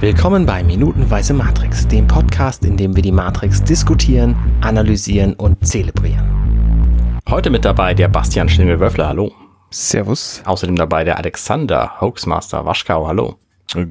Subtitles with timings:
[0.00, 7.20] Willkommen bei Minutenweise Matrix, dem Podcast, in dem wir die Matrix diskutieren, analysieren und zelebrieren.
[7.28, 9.30] Heute mit dabei der Bastian Schlingel-Wöffler, hallo.
[9.68, 10.40] Servus.
[10.46, 13.36] Außerdem dabei der Alexander Hoaxmaster Waschkau, hallo.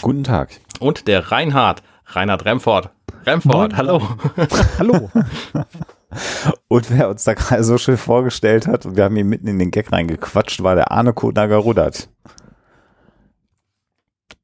[0.01, 0.49] Guten Tag.
[0.79, 2.89] Und der Reinhard, Reinhard Remford.
[3.27, 4.01] Remford, hallo.
[4.79, 5.11] hallo.
[6.69, 9.59] Und wer uns da gerade so schön vorgestellt hat, und wir haben ihn mitten in
[9.59, 12.09] den Gag reingequatscht, war der Arne Kodnager-Rudert.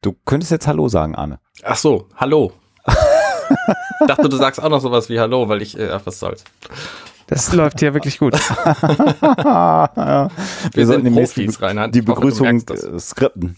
[0.05, 1.39] Du könntest jetzt Hallo sagen, Arne.
[1.63, 2.53] Ach so, Hallo.
[2.85, 6.43] ich dachte, du sagst auch noch sowas wie Hallo, weil ich, äh, ach, was soll's.
[7.25, 8.37] Das läuft ja wirklich gut.
[8.37, 9.89] ja.
[10.73, 11.95] Wir, wir sind Profis, Reinhard.
[11.95, 13.57] Die Begrüßung hoffe, skripten.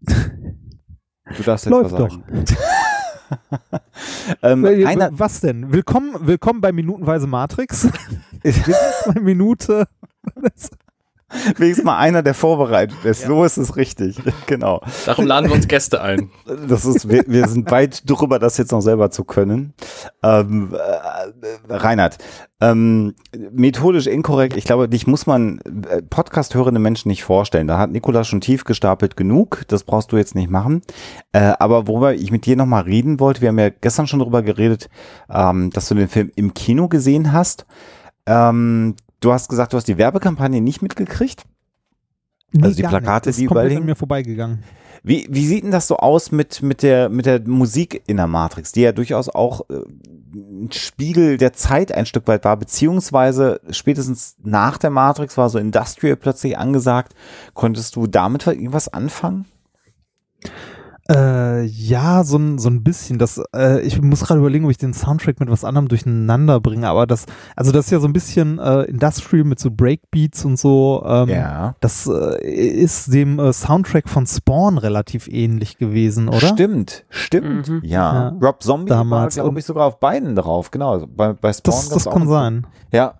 [0.00, 2.18] Du darfst jetzt Läuft doch.
[4.42, 5.72] ähm, einer, was denn?
[5.72, 7.88] Willkommen, willkommen bei Minutenweise Matrix.
[8.42, 8.74] Wir sind
[9.06, 9.86] bei Minute
[11.56, 13.22] Wenigstens mal einer, der vorbereitet ist.
[13.22, 13.28] Ja.
[13.28, 14.16] So ist es richtig.
[14.46, 14.82] Genau.
[15.06, 16.30] Darum laden wir uns Gäste ein.
[16.68, 19.72] Das ist, wir, wir sind weit drüber, das jetzt noch selber zu können.
[20.22, 22.18] Ähm, äh, Reinhard,
[22.60, 23.14] ähm,
[23.50, 24.56] methodisch inkorrekt.
[24.56, 27.66] Ich glaube, dich muss man äh, Podcast hörende Menschen nicht vorstellen.
[27.66, 29.62] Da hat Nikola schon tief gestapelt genug.
[29.68, 30.82] Das brauchst du jetzt nicht machen.
[31.32, 34.42] Äh, aber worüber ich mit dir nochmal reden wollte, wir haben ja gestern schon darüber
[34.42, 34.90] geredet,
[35.30, 37.66] ähm, dass du den Film im Kino gesehen hast.
[38.26, 41.44] Ähm, Du hast gesagt, du hast die Werbekampagne nicht mitgekriegt?
[42.52, 43.38] Nee, also die Plakate, nicht.
[43.38, 44.62] die überall an mir vorbeigegangen.
[45.04, 48.26] Wie, wie sieht denn das so aus mit, mit, der, mit der Musik in der
[48.26, 49.82] Matrix, die ja durchaus auch äh,
[50.34, 55.58] ein Spiegel der Zeit ein Stück weit war, beziehungsweise spätestens nach der Matrix war so
[55.58, 57.14] Industrial plötzlich angesagt.
[57.54, 59.46] Konntest du damit irgendwas anfangen?
[61.10, 63.18] Äh, ja, so ein, so ein bisschen.
[63.18, 66.88] Das, äh, ich muss gerade überlegen, ob ich den Soundtrack mit was anderem durcheinander bringe,
[66.88, 70.58] aber das, also das ist ja so ein bisschen äh, Industrial mit so Breakbeats und
[70.58, 71.02] so.
[71.04, 71.74] Ähm, ja.
[71.80, 76.48] Das äh, ist dem äh, Soundtrack von Spawn relativ ähnlich gewesen, oder?
[76.48, 77.68] Stimmt, stimmt.
[77.68, 77.80] Mhm.
[77.84, 78.12] Ja.
[78.14, 78.36] ja.
[78.40, 81.04] Rob Zombie Damals war, glaube ich, sogar auf beiden drauf, genau.
[81.06, 82.66] Bei, bei Spawn das, das kann sein.
[82.92, 83.14] Ja,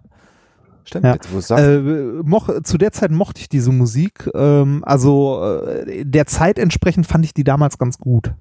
[0.85, 1.15] Stimmt, ja.
[1.15, 1.65] jetzt, wo sagst.
[1.65, 1.81] Äh,
[2.25, 4.29] moch, zu der Zeit mochte ich diese Musik.
[4.35, 8.33] Ähm, also äh, der Zeit entsprechend fand ich die damals ganz gut.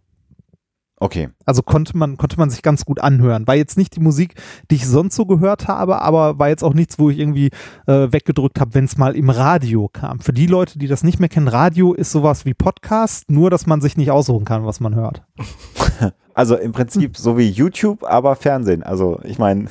[1.01, 1.29] Okay.
[1.45, 3.47] Also konnte man, konnte man sich ganz gut anhören.
[3.47, 4.35] War jetzt nicht die Musik,
[4.69, 7.49] die ich sonst so gehört habe, aber war jetzt auch nichts, wo ich irgendwie
[7.87, 10.19] äh, weggedrückt habe, wenn es mal im Radio kam.
[10.19, 13.65] Für die Leute, die das nicht mehr kennen, Radio ist sowas wie Podcast, nur dass
[13.65, 15.23] man sich nicht aussuchen kann, was man hört.
[16.33, 18.83] Also im Prinzip so wie YouTube, aber Fernsehen.
[18.83, 19.65] Also ich meine.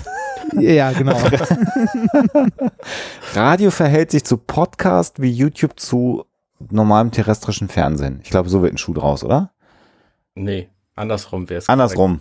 [0.58, 1.16] Ja, genau.
[3.34, 6.24] Radio verhält sich zu Podcast wie YouTube zu
[6.70, 8.20] normalem terrestrischen Fernsehen.
[8.22, 9.52] Ich glaube, so wird ein Schuh draus, oder?
[10.34, 11.68] Nee, andersrum wäre es.
[11.68, 12.20] Andersrum.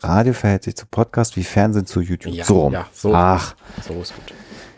[0.00, 2.34] Radio verhält sich zu Podcast wie Fernsehen zu YouTube.
[2.34, 2.72] Ja, so rum.
[2.72, 3.14] Ja, so.
[3.14, 3.54] Ach.
[3.86, 4.34] So ist gut.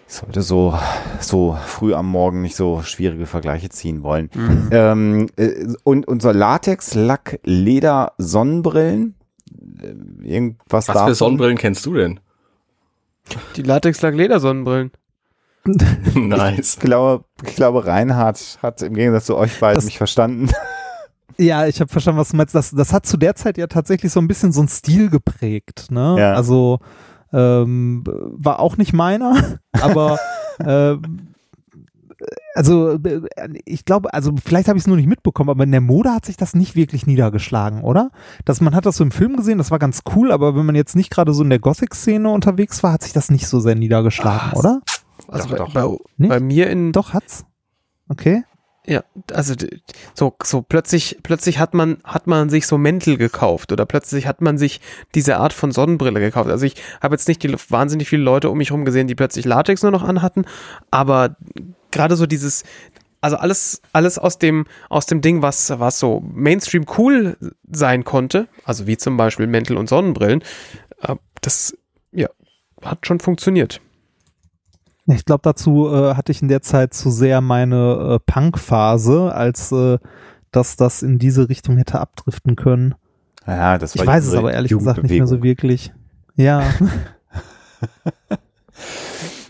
[0.08, 0.76] Ich sollte so,
[1.20, 4.28] so früh am Morgen nicht so schwierige Vergleiche ziehen wollen.
[4.34, 4.68] Mhm.
[4.72, 9.14] Ähm, äh, und unser Latex, Lack, Leder, Sonnenbrillen.
[9.80, 11.08] Äh, irgendwas Was davon?
[11.08, 12.20] für Sonnenbrillen kennst du denn?
[13.56, 14.92] Die Latex, Lack, Leder, Sonnenbrillen.
[16.14, 16.74] nice.
[16.74, 20.50] Ich glaube, ich glaube, Reinhard hat im Gegensatz zu euch beiden das, mich verstanden.
[21.38, 22.54] Ja, ich habe verstanden, was du meinst.
[22.54, 25.86] Das, das hat zu der Zeit ja tatsächlich so ein bisschen so ein Stil geprägt.
[25.90, 26.16] Ne?
[26.18, 26.34] Ja.
[26.34, 26.80] Also
[27.32, 30.18] ähm, war auch nicht meiner, aber
[30.58, 30.96] äh,
[32.54, 32.98] also
[33.64, 36.26] ich glaube, also vielleicht habe ich es nur nicht mitbekommen, aber in der Mode hat
[36.26, 38.10] sich das nicht wirklich niedergeschlagen, oder?
[38.44, 40.74] Dass man hat das so im Film gesehen, das war ganz cool, aber wenn man
[40.74, 43.74] jetzt nicht gerade so in der Gothic-Szene unterwegs war, hat sich das nicht so sehr
[43.74, 44.80] niedergeschlagen, Ach, oder?
[45.28, 45.98] Also doch, bei, doch.
[46.18, 47.44] Bei, bei, mir in doch hat's.
[48.08, 48.42] Okay.
[48.86, 49.54] Ja, also
[50.14, 54.40] so, so plötzlich, plötzlich hat man, hat man sich so Mäntel gekauft oder plötzlich hat
[54.40, 54.80] man sich
[55.14, 56.50] diese Art von Sonnenbrille gekauft.
[56.50, 59.44] Also ich habe jetzt nicht die, wahnsinnig viele Leute um mich herum gesehen, die plötzlich
[59.44, 60.46] Latex nur noch anhatten,
[60.90, 61.36] aber
[61.90, 62.64] gerade so dieses,
[63.20, 67.36] also alles, alles aus dem, aus dem Ding, was, was so Mainstream cool
[67.70, 70.42] sein konnte, also wie zum Beispiel Mäntel und Sonnenbrillen,
[71.02, 71.76] äh, das,
[72.12, 72.28] ja,
[72.82, 73.80] hat schon funktioniert.
[75.06, 79.72] Ich glaube, dazu äh, hatte ich in der Zeit zu sehr meine äh, Punk-Phase, als
[79.72, 79.98] äh,
[80.52, 82.94] dass das in diese Richtung hätte abdriften können.
[83.46, 85.92] Ja, das war Ich weiß es aber ehrlich gesagt nicht mehr so wirklich.
[86.36, 86.62] Ja.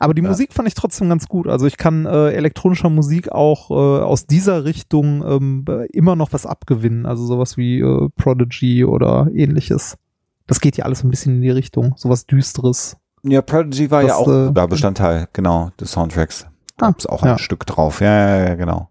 [0.00, 0.28] aber die ja.
[0.28, 1.46] Musik fand ich trotzdem ganz gut.
[1.46, 6.46] Also ich kann äh, elektronischer Musik auch äh, aus dieser Richtung ähm, immer noch was
[6.46, 7.04] abgewinnen.
[7.04, 9.98] Also sowas wie äh, Prodigy oder ähnliches.
[10.46, 11.92] Das geht ja alles ein bisschen in die Richtung.
[11.96, 12.96] Sowas Düsteres.
[13.22, 16.46] Ja, Prodigy war das, ja auch äh, sogar Bestandteil, genau, des Soundtracks.
[16.78, 17.32] Da ah, gab's auch ja.
[17.32, 18.00] ein Stück drauf.
[18.00, 18.88] Ja, ja, ja, genau.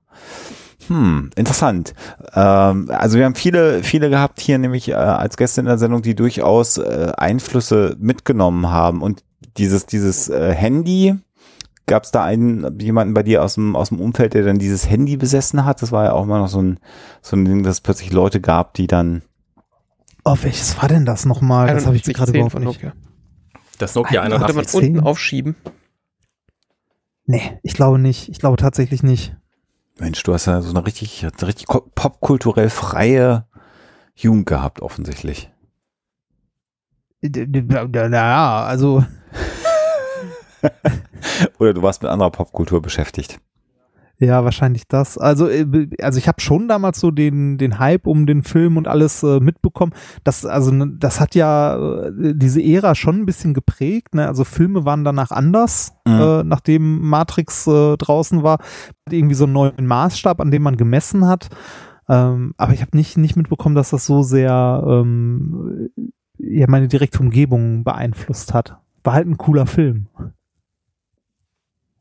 [0.90, 1.96] Hm, interessant.
[2.36, 6.04] Ähm, also wir haben viele, viele gehabt hier, nämlich äh, als Gäste in der Sendung,
[6.04, 9.02] die durchaus äh, Einflüsse mitgenommen haben.
[9.02, 9.24] Und
[9.60, 11.16] dieses, dieses äh, Handy
[11.86, 14.90] gab es da einen, jemanden bei dir aus dem, aus dem Umfeld, der dann dieses
[14.90, 15.82] Handy besessen hat?
[15.82, 16.80] Das war ja auch immer noch so ein,
[17.22, 19.24] so ein Ding, dass es plötzlich Leute gab, die dann.
[20.24, 21.68] Oh, welches war denn das nochmal?
[21.74, 22.66] Das habe ich mir gerade überhaupt nicht.
[22.66, 22.94] Nokia.
[23.78, 24.56] Das Nokia 81.
[24.56, 25.56] Konnte man unten aufschieben?
[27.26, 28.30] Nee, ich glaube nicht.
[28.30, 29.36] Ich glaube tatsächlich nicht.
[30.00, 33.46] Mensch, du hast ja so eine richtig, richtig popkulturell freie
[34.16, 35.52] Jugend gehabt, offensichtlich.
[37.22, 39.04] Naja, also.
[41.60, 43.40] Oder du warst mit anderer Popkultur beschäftigt.
[44.22, 45.18] Ja, wahrscheinlich das.
[45.18, 48.86] Also, äh, also ich habe schon damals so den, den Hype um den Film und
[48.86, 49.94] alles äh, mitbekommen.
[50.26, 54.16] Das, also, das hat ja äh, diese Ära schon ein bisschen geprägt.
[54.16, 54.28] Ne?
[54.28, 56.20] Also Filme waren danach anders, mhm.
[56.20, 58.60] äh, nachdem Matrix äh, draußen war.
[59.10, 61.48] Irgendwie so einen neuen Maßstab, an dem man gemessen hat.
[62.10, 65.90] Ähm, aber ich habe nicht, nicht mitbekommen, dass das so sehr ähm,
[66.40, 68.80] ja, meine direkte Umgebung beeinflusst hat.
[69.04, 70.07] War halt ein cooler Film.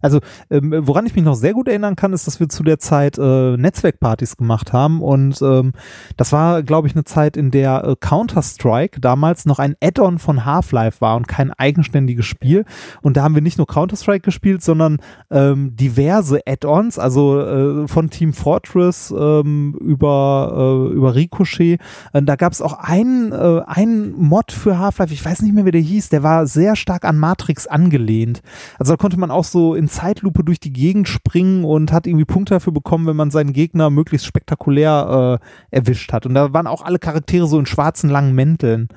[0.00, 2.78] Also, ähm, woran ich mich noch sehr gut erinnern kann, ist, dass wir zu der
[2.78, 5.72] Zeit äh, Netzwerkpartys gemacht haben und ähm,
[6.16, 10.44] das war, glaube ich, eine Zeit, in der äh, Counter-Strike damals noch ein Add-on von
[10.44, 12.64] Half-Life war und kein eigenständiges Spiel.
[13.02, 14.98] Und da haben wir nicht nur Counter-Strike gespielt, sondern
[15.30, 21.80] ähm, diverse Add-ons, also äh, von Team Fortress ähm, über, äh, über Ricochet.
[22.12, 25.64] Äh, da gab es auch einen, äh, einen Mod für Half-Life, ich weiß nicht mehr,
[25.64, 28.42] wie der hieß, der war sehr stark an Matrix angelehnt.
[28.78, 32.24] Also da konnte man auch so in Zeitlupe durch die Gegend springen und hat irgendwie
[32.24, 35.40] Punkte dafür bekommen, wenn man seinen Gegner möglichst spektakulär
[35.72, 36.26] äh, erwischt hat.
[36.26, 38.88] Und da waren auch alle Charaktere so in schwarzen langen Mänteln.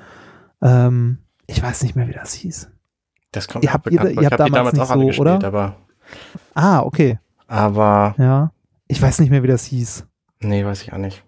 [0.61, 2.69] Ähm, ich weiß nicht mehr, wie das hieß.
[3.31, 5.47] Das kommt ihr habt, ihr, ihr habt damals, damals auch so, gespielt, oder?
[5.47, 5.75] aber.
[6.53, 7.19] Ah, okay.
[7.47, 8.15] Aber.
[8.17, 8.51] Ja.
[8.87, 10.05] Ich weiß nicht mehr, wie das hieß.
[10.41, 11.23] Nee, weiß ich auch nicht.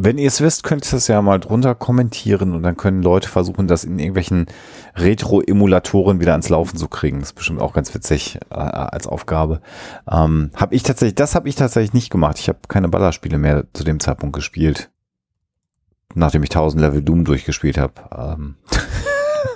[0.00, 3.28] Wenn ihr es wisst, könnt ihr es ja mal drunter kommentieren und dann können Leute
[3.28, 4.46] versuchen, das in irgendwelchen
[4.94, 7.18] Retro-Emulatoren wieder ans Laufen zu kriegen.
[7.18, 9.60] Das ist bestimmt auch ganz witzig äh, als Aufgabe.
[10.08, 12.38] Ähm, hab ich tatsächlich, das habe ich tatsächlich nicht gemacht.
[12.38, 14.88] Ich habe keine Ballerspiele mehr zu dem Zeitpunkt gespielt,
[16.14, 17.94] nachdem ich 1000 Level Doom durchgespielt habe.
[18.16, 18.54] Ähm,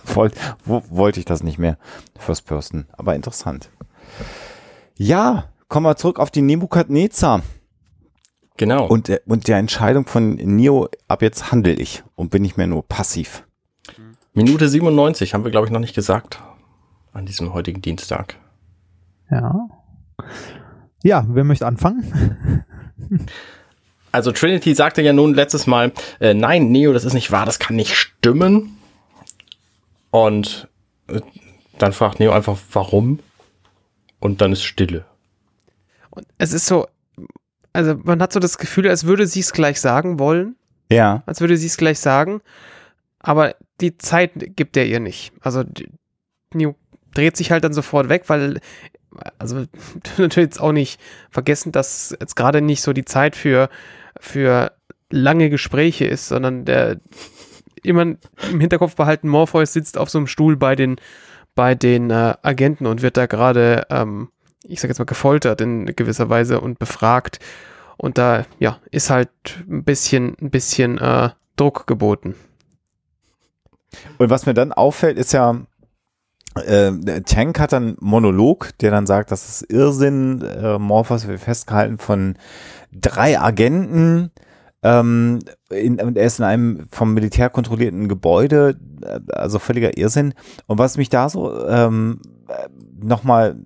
[0.12, 1.78] wollte wollt ich das nicht mehr.
[2.18, 3.70] First Person, aber interessant.
[4.96, 7.42] Ja, kommen wir zurück auf die Nebukadnezar.
[8.62, 8.86] Genau.
[8.86, 12.68] Und, äh, und der Entscheidung von Neo, ab jetzt handle ich und bin nicht mehr
[12.68, 13.42] nur passiv.
[14.34, 16.40] Minute 97 haben wir, glaube ich, noch nicht gesagt
[17.12, 18.36] an diesem heutigen Dienstag.
[19.32, 19.68] Ja.
[21.02, 22.64] Ja, wer möchte anfangen?
[24.12, 27.58] also Trinity sagte ja nun letztes Mal, äh, nein, Neo, das ist nicht wahr, das
[27.58, 28.78] kann nicht stimmen.
[30.12, 30.68] Und
[31.08, 31.20] äh,
[31.78, 33.18] dann fragt Neo einfach, warum?
[34.20, 35.04] Und dann ist Stille.
[36.10, 36.86] Und es ist so,
[37.72, 40.56] also man hat so das Gefühl, als würde sie es gleich sagen wollen.
[40.90, 41.22] Ja.
[41.26, 42.40] Als würde sie es gleich sagen.
[43.18, 45.32] Aber die Zeit gibt er ihr nicht.
[45.40, 45.64] Also
[46.52, 46.74] Neo
[47.14, 48.60] dreht sich halt dann sofort weg, weil,
[49.38, 49.64] also
[50.18, 53.68] natürlich jetzt auch nicht vergessen, dass jetzt gerade nicht so die Zeit für,
[54.20, 54.72] für
[55.10, 57.00] lange Gespräche ist, sondern der
[57.82, 60.96] immer im Hinterkopf behalten, Morpheus sitzt auf so einem Stuhl bei den,
[61.54, 64.28] bei den äh, Agenten und wird da gerade ähm,
[64.64, 67.38] ich sag jetzt mal, gefoltert in gewisser Weise und befragt.
[67.96, 69.30] Und da, ja, ist halt
[69.68, 72.34] ein bisschen, ein bisschen äh, Druck geboten.
[74.18, 75.60] Und was mir dann auffällt, ist ja,
[76.54, 76.92] äh,
[77.22, 82.36] Tank hat dann Monolog, der dann sagt, das ist Irrsinn, äh, Morphos wird festgehalten von
[82.92, 84.30] drei Agenten,
[84.82, 85.38] ähm,
[85.70, 90.34] in, er ist in einem vom Militär kontrollierten Gebäude, äh, also völliger Irrsinn.
[90.66, 92.68] Und was mich da so ähm, äh,
[93.00, 93.56] nochmal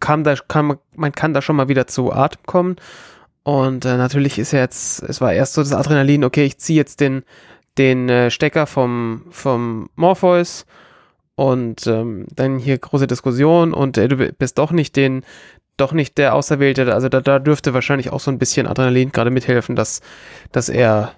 [0.00, 2.76] kam da, kann, man kann da schon mal wieder zu Atem kommen.
[3.42, 6.76] Und äh, natürlich ist ja jetzt, es war erst so das Adrenalin, okay, ich ziehe
[6.76, 7.22] jetzt den,
[7.78, 10.66] den äh, Stecker vom, vom Morpheus
[11.36, 15.22] und ähm, dann hier große Diskussion und äh, du bist doch nicht den,
[15.76, 16.92] doch nicht der Auserwählte.
[16.92, 20.00] Also da, da dürfte wahrscheinlich auch so ein bisschen Adrenalin gerade mithelfen, dass,
[20.50, 21.12] dass er,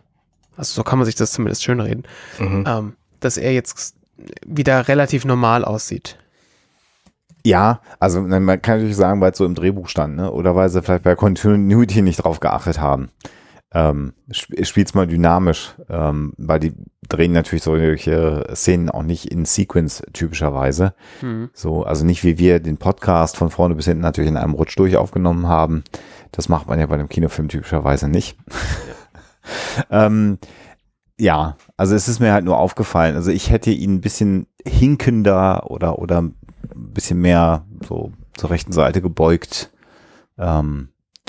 [0.57, 2.03] also so kann man sich das zumindest schön reden,
[2.39, 2.65] Mhm.
[2.67, 3.95] ähm, dass er jetzt
[4.45, 6.19] wieder relativ normal aussieht.
[7.49, 10.31] Ja, also na, man kann natürlich sagen, weil es so im Drehbuch stand, ne?
[10.31, 13.09] oder weil sie vielleicht bei Continuity nicht drauf geachtet haben.
[13.73, 16.75] Ähm, sp spielt's mal dynamisch, ähm, weil die
[17.09, 20.93] drehen natürlich solche Szenen auch nicht in Sequence typischerweise.
[21.21, 21.49] Hm.
[21.55, 24.79] So, also nicht wie wir den Podcast von vorne bis hinten natürlich in einem Rutsch
[24.79, 25.85] durch aufgenommen haben.
[26.33, 28.37] Das macht man ja bei einem Kinofilm typischerweise nicht.
[29.91, 30.39] ähm,
[31.19, 33.17] ja, also es ist mir halt nur aufgefallen.
[33.17, 36.31] Also ich hätte ihn ein bisschen hinkender oder, oder
[36.75, 39.71] ein bisschen mehr so zur rechten Seite gebeugt
[40.39, 40.89] ähm,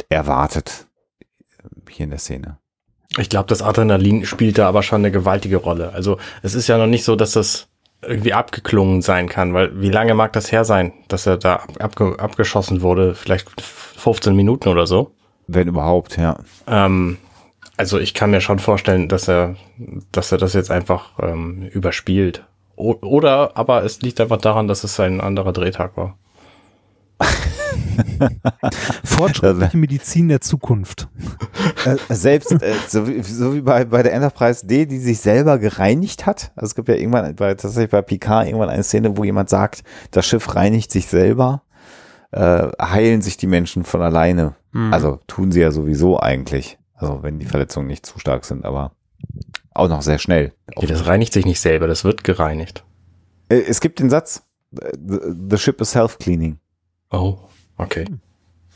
[0.10, 0.88] erwartet
[1.90, 2.58] hier in der Szene.
[3.18, 5.92] Ich glaube, das Adrenalin spielt da aber schon eine gewaltige Rolle.
[5.94, 7.68] Also es ist ja noch nicht so, dass das
[8.02, 12.18] irgendwie abgeklungen sein kann, weil wie lange mag das her sein, dass er da abge
[12.18, 13.16] abgeschossen wurde?
[13.16, 15.12] Vielleicht 15 Minuten oder so.
[15.48, 16.38] Wenn überhaupt, ja.
[16.68, 17.18] Ähm,
[17.76, 19.56] also ich kann mir schon vorstellen, dass er,
[20.12, 22.46] dass er das jetzt einfach ähm, überspielt.
[22.80, 26.18] Oder aber es liegt einfach daran, dass es ein anderer Drehtag war.
[29.04, 31.10] Fortschrittliche Medizin der Zukunft.
[31.84, 35.58] Äh, selbst äh, so, wie, so wie bei, bei der Enterprise D, die sich selber
[35.60, 36.54] gereinigt hat.
[36.56, 39.84] Also es gibt ja irgendwann bei, tatsächlich bei Picard irgendwann eine Szene, wo jemand sagt,
[40.12, 41.64] das Schiff reinigt sich selber,
[42.32, 44.56] äh, heilen sich die Menschen von alleine.
[44.72, 44.94] Hm.
[44.94, 46.78] Also tun sie ja sowieso eigentlich.
[46.94, 48.94] Also wenn die Verletzungen nicht zu stark sind, aber
[49.74, 50.54] auch noch sehr schnell.
[50.76, 52.84] Okay, das reinigt sich nicht selber, das wird gereinigt.
[53.50, 54.44] Äh, Es gibt den Satz,
[54.80, 54.92] äh,
[55.50, 56.60] the, ship is self-cleaning.
[57.12, 57.38] Oh,
[57.78, 58.06] okay.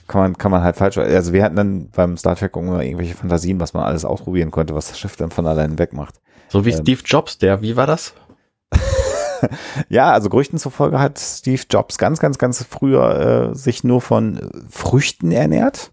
[0.07, 3.59] Kann man, kann man halt falsch, also wir hatten dann beim Star Trek irgendwelche Fantasien,
[3.59, 6.15] was man alles ausprobieren konnte, was das Schiff dann von alleine wegmacht.
[6.50, 6.81] So wie Ähm.
[6.81, 8.13] Steve Jobs, der, wie war das?
[9.89, 14.50] Ja, also Gerüchten zufolge hat Steve Jobs ganz, ganz, ganz früher äh, sich nur von
[14.69, 15.91] Früchten ernährt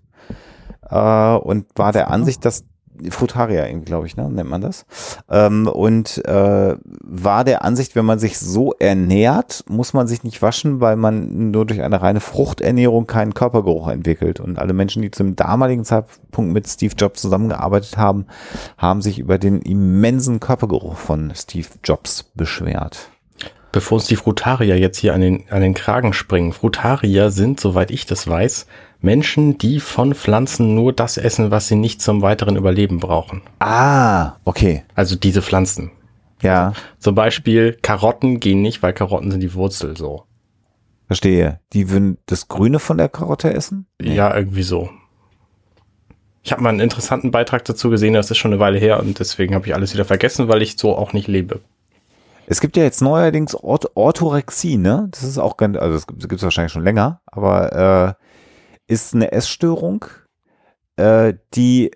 [0.89, 2.65] äh, und war der Ansicht, dass
[3.09, 4.85] Frutaria, glaube ich, ne, nennt man das.
[5.31, 10.43] Ähm, und äh, war der Ansicht, wenn man sich so ernährt, muss man sich nicht
[10.43, 14.41] waschen, weil man nur durch eine reine Fruchternährung keinen Körpergeruch entwickelt.
[14.41, 18.27] Und alle Menschen, die zum damaligen Zeitpunkt mit Steve Jobs zusammengearbeitet haben,
[18.77, 23.11] haben sich über den immensen Körpergeruch von Steve Jobs beschwert.
[23.73, 26.53] Bevor uns die Frutarier jetzt hier an den, an den Kragen springen.
[26.53, 28.67] Frutarier sind, soweit ich das weiß,
[29.03, 33.43] Menschen, die von Pflanzen nur das essen, was sie nicht zum weiteren Überleben brauchen.
[33.59, 34.85] Ah, okay.
[34.95, 35.91] Also diese Pflanzen.
[36.43, 40.25] Ja, Zum Beispiel Karotten gehen nicht, weil Karotten sind die Wurzel so.
[41.07, 41.61] verstehe.
[41.75, 43.87] Die würden das Grüne von der Karotte essen?
[44.01, 44.89] Ja, irgendwie so.
[46.43, 49.19] Ich habe mal einen interessanten Beitrag dazu gesehen, das ist schon eine Weile her und
[49.19, 51.61] deswegen habe ich alles wieder vergessen, weil ich so auch nicht lebe.
[52.47, 55.09] Es gibt ja jetzt neuerdings Ort Orthorexie, ne?
[55.11, 58.25] Das ist auch ganz, also das gibt es wahrscheinlich schon länger, aber äh,
[58.91, 60.05] ist eine Essstörung,
[60.97, 61.93] äh, die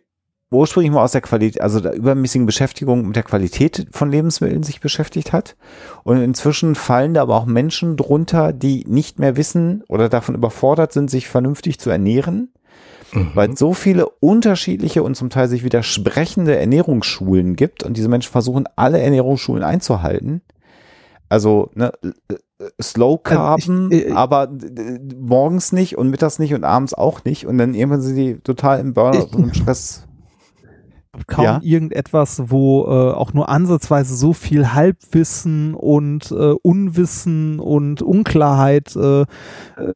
[0.51, 4.81] ursprünglich mal aus der Qualität, also der übermäßigen Beschäftigung mit der Qualität von Lebensmitteln sich
[4.81, 5.57] beschäftigt hat.
[6.05, 10.93] Und inzwischen fallen da aber auch Menschen drunter, die nicht mehr wissen oder davon überfordert
[10.93, 12.53] sind, sich vernünftig zu ernähren.
[13.35, 18.33] weil es so viele unterschiedliche und zum Teil sich widersprechende Ernährungsschulen gibt und diese Menschen
[18.33, 20.43] versuchen, alle Ernährungsschulen einzuhalten.
[21.29, 21.93] Also ne,
[22.81, 27.25] Slow Carben, Also ich- äh, aber äh, morgens nicht und mittags nicht und abends auch
[27.25, 30.07] nicht und dann irgendwann sind die total im Burnout Ich- und Stress.
[31.29, 31.61] kaum Ja.
[31.63, 39.21] irgendetwas, wo äh, auch nur ansatzweise so viel Halbwissen und äh, Unwissen und Unklarheit äh,
[39.23, 39.27] äh,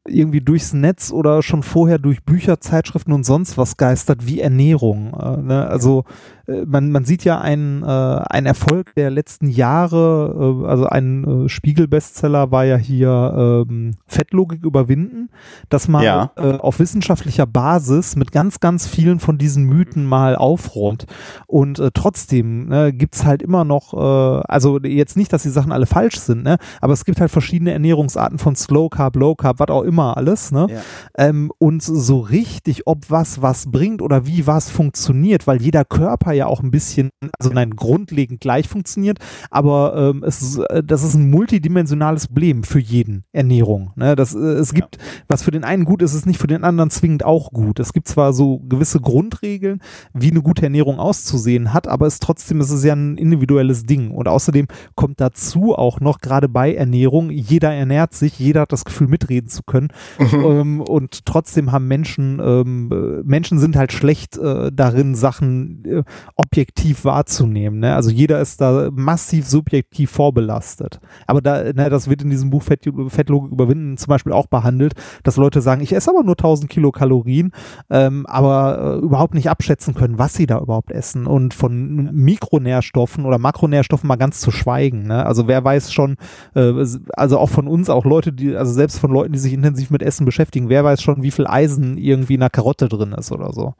[0.07, 5.13] irgendwie durchs Netz oder schon vorher durch Bücher, Zeitschriften und sonst was geistert wie Ernährung.
[5.13, 5.67] Äh, ne?
[5.67, 10.85] Also äh, man, man sieht ja einen, äh, einen Erfolg der letzten Jahre, äh, also
[10.85, 15.29] ein äh, Spiegel-Bestseller war ja hier ähm, Fettlogik überwinden,
[15.69, 16.31] dass man Ja.
[16.37, 21.05] äh, auf wissenschaftlicher Basis mit ganz, ganz vielen von diesen Mythen mal aufräumt.
[21.47, 25.71] Und äh, trotzdem ne, gibt's halt immer noch, äh, also jetzt nicht, dass die Sachen
[25.71, 29.59] alle falsch sind, ne, aber es gibt halt verschiedene Ernährungsarten von Slow Carb, Low Carb,
[29.59, 30.51] was auch immer alles.
[30.51, 30.67] Ne?
[30.69, 30.79] Ja.
[31.17, 36.31] Ähm, und so richtig, ob was was bringt oder wie was funktioniert, weil jeder Körper
[36.33, 39.19] ja auch ein bisschen, also nein, grundlegend gleich funktioniert,
[39.49, 43.91] aber ähm, es, ist, äh, das ist ein multidimensionales Problem für jeden Ernährung.
[43.95, 44.15] Ne?
[44.15, 46.89] Das, äh, es gibt, was für den einen gut ist, ist nicht für den anderen
[46.89, 47.79] zwingend auch gut.
[47.79, 49.81] Es gibt zwar so gewisse Grundregeln,
[50.13, 54.11] wie eine gute Ernährung auszusehen hat, aber es trotzdem es ist ja ein individuelles Ding.
[54.11, 58.85] Und außerdem kommt dazu auch noch gerade bei Ernährung, jeder ernährt sich, jeder hat das
[58.85, 59.89] Gefühl mitreden zu können.
[60.19, 66.03] ähm, und trotzdem haben Menschen, ähm, äh, Menschen sind halt schlecht äh, darin, Sachen äh,
[66.35, 67.79] objektiv wahrzunehmen.
[67.79, 67.95] Ne?
[67.95, 70.99] Also jeder ist da massiv subjektiv vorbelastet.
[71.27, 74.93] Aber da, ne, das wird in diesem Buch Fett, Fettlogik überwinden zum Beispiel auch behandelt,
[75.23, 77.51] dass Leute sagen, ich esse aber nur 1000 Kilokalorien,
[77.89, 83.25] ähm, aber äh, überhaupt nicht abschätzen können, was sie da überhaupt essen und von Mikronährstoffen
[83.25, 85.03] oder Makronährstoffen mal ganz zu schweigen.
[85.03, 85.25] Ne?
[85.25, 86.17] Also wer weiß schon,
[86.55, 86.73] äh,
[87.13, 90.03] also auch von uns, auch Leute, die, also selbst von Leuten, die sich intensiv mit
[90.03, 93.53] Essen beschäftigen, wer weiß schon, wie viel Eisen irgendwie in einer Karotte drin ist oder
[93.53, 93.73] so.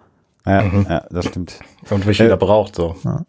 [0.46, 0.86] Ja, mhm.
[0.90, 1.60] ja das stimmt.
[1.90, 2.96] Und wie viel äh, er braucht, so.
[3.04, 3.24] Ja.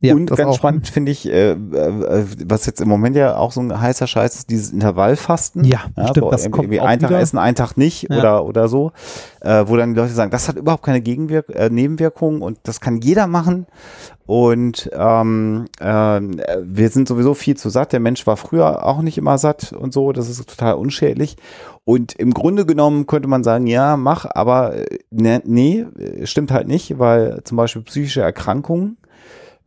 [0.00, 0.54] Ja, und ganz auch.
[0.54, 4.36] spannend finde ich, äh, äh, was jetzt im Moment ja auch so ein heißer Scheiß
[4.36, 5.64] ist, dieses Intervallfasten.
[5.64, 7.20] Ja, ja stimmt, das kommt ein Tag wieder.
[7.20, 8.18] essen, ein Tag nicht ja.
[8.18, 8.92] oder, oder so,
[9.40, 12.80] äh, wo dann die Leute sagen, das hat überhaupt keine Gegenwirk äh, Nebenwirkungen und das
[12.80, 13.66] kann jeder machen.
[14.26, 16.20] Und ähm, äh,
[16.62, 17.92] wir sind sowieso viel zu satt.
[17.92, 20.12] Der Mensch war früher auch nicht immer satt und so.
[20.12, 21.36] Das ist total unschädlich.
[21.84, 25.86] Und im Grunde genommen könnte man sagen, ja, mach, aber äh, ne, nee,
[26.24, 28.98] stimmt halt nicht, weil zum Beispiel psychische Erkrankungen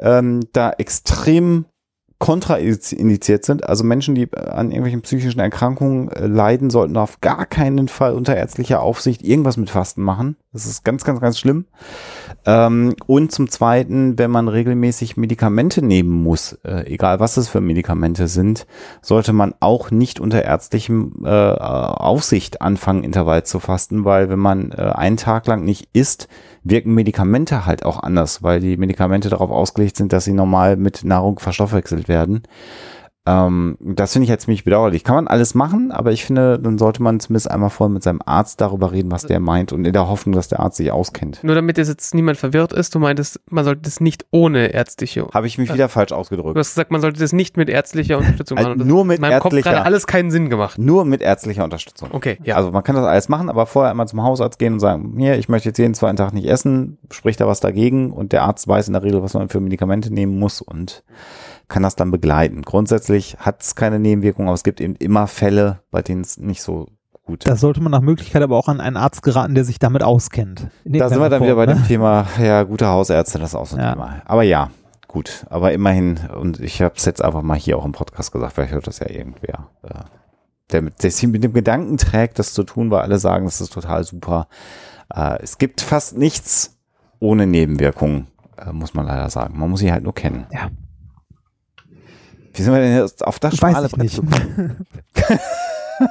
[0.02, 1.66] ähm, da extrem
[2.22, 3.68] kontraindiziert sind.
[3.68, 8.38] Also Menschen, die an irgendwelchen psychischen Erkrankungen äh, leiden, sollten auf gar keinen Fall unter
[8.38, 10.38] ärztlicher Aufsicht irgendwas mit Fasten machen.
[10.54, 11.66] Das ist ganz, ganz, ganz schlimm.
[12.46, 17.60] Ähm, und zum Zweiten, wenn man regelmäßig Medikamente nehmen muss, äh, egal was es für
[17.60, 18.68] Medikamente sind,
[19.02, 24.72] sollte man auch nicht unter ärztlichem äh, Aufsicht anfangen, Intervall zu fasten, weil wenn man
[24.72, 26.28] einen Tag lang nicht isst,
[26.64, 31.04] wirken Medikamente halt auch anders, weil die Medikamente darauf ausgelegt sind, dass sie normal mit
[31.04, 32.44] Nahrung verstoffwechselt werden.
[33.28, 35.04] Ähm, das finde ich jetzt ziemlich bedauerlich.
[35.04, 38.22] Kann man alles machen, aber ich finde, dann sollte man zumindest einmal voll mit seinem
[38.26, 41.44] Arzt darüber reden, was der meint und in der Hoffnung, dass der Arzt sich auskennt.
[41.44, 45.28] Nur damit jetzt niemand verwirrt ist, du meintest, man sollte das nicht ohne ärztliche.
[45.34, 46.56] Habe ich mich wieder falsch ausgedrückt.
[46.56, 48.88] Du hast gesagt, man sollte das nicht mit ärztlicher Unterstützung also machen.
[48.88, 49.64] nur mit in meinem ärztlicher.
[49.64, 50.80] Kopf gerade alles keinen Sinn gemacht.
[50.80, 52.10] Nur mit ärztlicher Unterstützung.
[52.12, 52.56] Okay, ja.
[52.56, 55.38] Also man kann das alles machen, aber vorher einmal zum Hausarzt gehen und sagen, hier,
[55.38, 58.68] ich möchte jetzt jeden zweiten Tag nicht essen, spricht da was dagegen und der Arzt
[58.68, 61.04] weiß in der Regel, was man für Medikamente nehmen muss und
[61.72, 62.62] kann das dann begleiten.
[62.62, 66.62] Grundsätzlich hat es keine Nebenwirkungen, aber es gibt eben immer Fälle, bei denen es nicht
[66.62, 66.88] so
[67.24, 70.04] gut Da sollte man nach Möglichkeit aber auch an einen Arzt geraten, der sich damit
[70.04, 70.68] auskennt.
[70.84, 71.76] Da sind wir dann Form, wieder bei ne?
[71.76, 73.94] dem Thema, ja, gute Hausärzte, das ist auch so ein ja.
[73.94, 74.22] Thema.
[74.26, 74.70] Aber ja,
[75.08, 75.46] gut.
[75.50, 78.74] Aber immerhin, und ich habe es jetzt einfach mal hier auch im Podcast gesagt, vielleicht
[78.74, 79.94] hört das ja irgendwer, äh,
[80.72, 83.74] der, mit, der mit dem Gedanken trägt, das zu tun, weil alle sagen, das ist
[83.74, 84.48] total super.
[85.14, 86.78] Äh, es gibt fast nichts
[87.20, 89.58] ohne Nebenwirkungen, äh, muss man leider sagen.
[89.58, 90.48] Man muss sie halt nur kennen.
[90.52, 90.70] Ja.
[92.54, 94.22] Wie sind wir denn jetzt auf das schmale Brett nicht.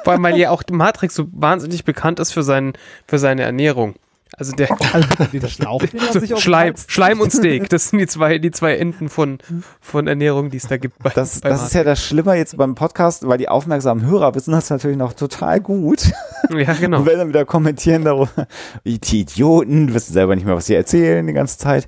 [0.04, 2.74] Vor allem, weil ja auch Matrix so wahnsinnig bekannt ist für, seinen,
[3.06, 3.96] für seine Ernährung.
[4.36, 8.50] Also der also den Schlauch, den Schleim, Schleim und Steak, das sind die zwei, die
[8.50, 9.38] zwei Enden von,
[9.80, 10.98] von Ernährung, die es da gibt.
[11.02, 14.34] Bei, das bei das ist ja das Schlimme jetzt beim Podcast, weil die aufmerksamen Hörer
[14.34, 16.12] wissen das natürlich noch total gut.
[16.50, 16.98] Ja, genau.
[16.98, 18.48] Und wenn dann wieder kommentieren darüber,
[18.82, 21.86] wie die Idioten, wissen selber nicht mehr, was sie erzählen die ganze Zeit.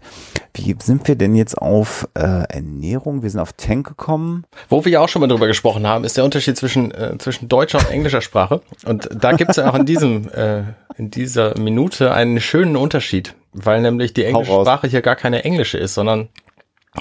[0.55, 3.23] Wie sind wir denn jetzt auf äh, Ernährung?
[3.23, 4.45] Wir sind auf Tank gekommen.
[4.69, 7.49] Wo wir ja auch schon mal drüber gesprochen haben, ist der Unterschied zwischen, äh, zwischen
[7.49, 8.61] deutscher und englischer Sprache.
[8.85, 10.63] Und da gibt es ja auch in diesem, äh,
[10.97, 15.79] in dieser Minute einen schönen Unterschied, weil nämlich die englische Sprache hier gar keine englische
[15.79, 16.29] ist, sondern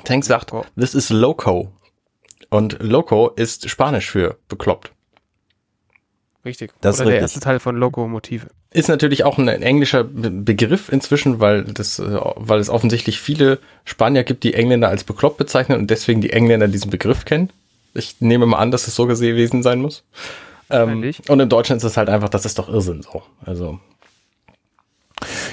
[0.03, 0.65] Tank sagt, oh.
[0.77, 1.71] this is loco.
[2.49, 4.91] Und loco ist Spanisch für bekloppt.
[6.43, 6.71] Richtig.
[6.81, 7.21] Das Oder der richtig.
[7.21, 8.47] erste Teil von Lokomotive.
[8.73, 14.23] Ist natürlich auch ein englischer Begriff inzwischen, weil das, äh, weil es offensichtlich viele Spanier
[14.23, 17.51] gibt, die Engländer als bekloppt bezeichnen und deswegen die Engländer diesen Begriff kennen.
[17.93, 20.03] Ich nehme mal an, dass es so gewesen sein muss.
[20.71, 23.23] Ähm, und in Deutschland ist es halt einfach, das ist doch Irrsinn so.
[23.45, 23.79] Also.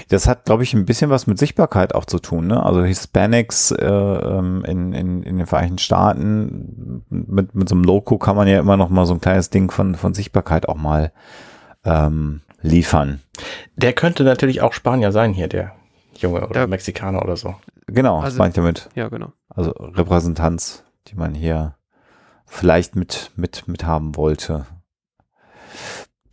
[0.08, 2.46] Das hat, glaube ich, ein bisschen was mit Sichtbarkeit auch zu tun.
[2.46, 2.62] Ne?
[2.62, 8.16] Also Hispanics äh, ähm, in, in, in den Vereinigten Staaten mit, mit so einem Loco
[8.16, 11.12] kann man ja immer noch mal so ein kleines Ding von, von Sichtbarkeit auch mal
[11.84, 13.20] ähm, liefern.
[13.76, 15.72] Der könnte natürlich auch Spanier sein hier, der
[16.16, 16.66] Junge oder ja.
[16.66, 17.54] Mexikaner oder so.
[17.86, 18.88] Genau, also, das meine ich damit.
[18.94, 19.32] Ja, genau.
[19.48, 21.74] Also Repräsentanz, die man hier
[22.46, 24.66] vielleicht mit, mit, mit haben wollte.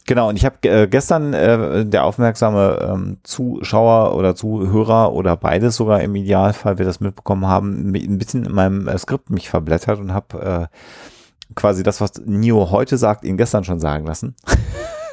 [0.07, 5.75] Genau, und ich habe äh, gestern äh, der aufmerksame ähm, Zuschauer oder Zuhörer oder beides
[5.77, 9.99] sogar im Idealfall, wir das mitbekommen haben, ein bisschen in meinem äh, Skript mich verblättert
[9.99, 14.35] und habe äh, quasi das, was Nio heute sagt, ihn gestern schon sagen lassen.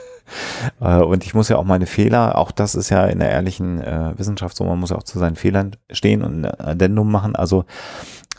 [0.83, 3.81] äh, und ich muss ja auch meine Fehler, auch das ist ja in der ehrlichen
[3.81, 7.35] äh, Wissenschaft so, man muss ja auch zu seinen Fehlern stehen und ein Addendum machen.
[7.35, 7.65] Also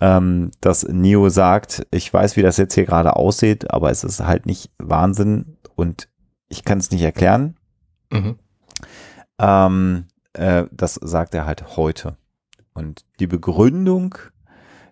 [0.01, 4.19] ähm, dass Neo sagt, ich weiß, wie das jetzt hier gerade aussieht, aber es ist
[4.19, 6.09] halt nicht Wahnsinn und
[6.49, 7.55] ich kann es nicht erklären.
[8.11, 8.37] Mhm.
[9.39, 12.17] Ähm, äh, das sagt er halt heute.
[12.73, 14.15] Und die Begründung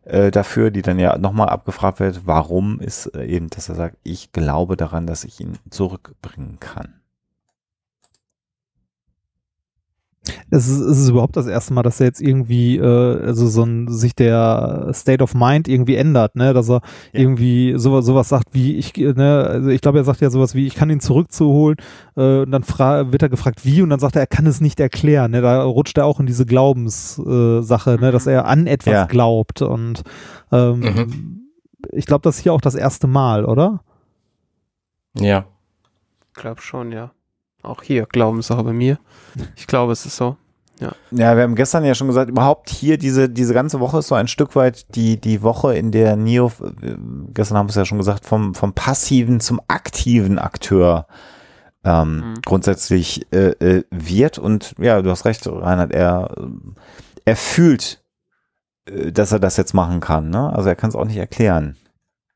[0.03, 3.97] äh, dafür, die dann ja nochmal abgefragt wird, warum ist äh, eben, dass er sagt,
[4.03, 7.00] ich glaube daran, dass ich ihn zurückbringen kann.
[10.53, 12.83] Es ist, es ist überhaupt das erste Mal, dass er jetzt irgendwie, äh,
[13.25, 16.81] also so ein, sich der State of Mind irgendwie ändert, ne, dass er
[17.13, 17.21] Ja.
[17.21, 20.67] irgendwie sowas, sowas sagt wie, ich, ne, also ich glaube, er sagt ja sowas wie,
[20.67, 21.77] ich kann ihn zurückzuholen,
[22.17, 24.79] äh, und dann wird er gefragt, wie, und dann sagt er, er kann es nicht
[24.81, 28.91] erklären, ne, da rutscht er auch in diese Glaubenssache, äh, ne, dass er an etwas
[28.93, 29.05] Ja.
[29.05, 30.01] glaubt und,
[30.51, 31.47] ähm,
[31.93, 33.81] ich glaube, das ist hier auch das erste Mal, oder?
[35.17, 35.45] Ja.
[36.33, 37.11] Glaub schon, ja.
[37.63, 38.97] Auch hier Glaubenssache bei mir.
[39.55, 40.35] Ich glaube, es ist so.
[41.11, 44.15] Ja, wir haben gestern ja schon gesagt, überhaupt hier diese, diese ganze Woche ist so
[44.15, 46.95] ein Stück weit die, die Woche, in der Neo, äh,
[47.33, 51.05] gestern haben wir es ja schon gesagt, vom, vom passiven zum aktiven Akteur
[51.83, 52.33] ähm, Mhm.
[52.45, 54.37] grundsätzlich äh, äh, wird.
[54.37, 56.35] Und ja, du hast recht, Reinhard, er,
[57.25, 58.03] er fühlt,
[58.85, 60.29] äh, dass er das jetzt machen kann.
[60.29, 60.53] Ne?
[60.53, 61.77] Also er kann es auch nicht erklären.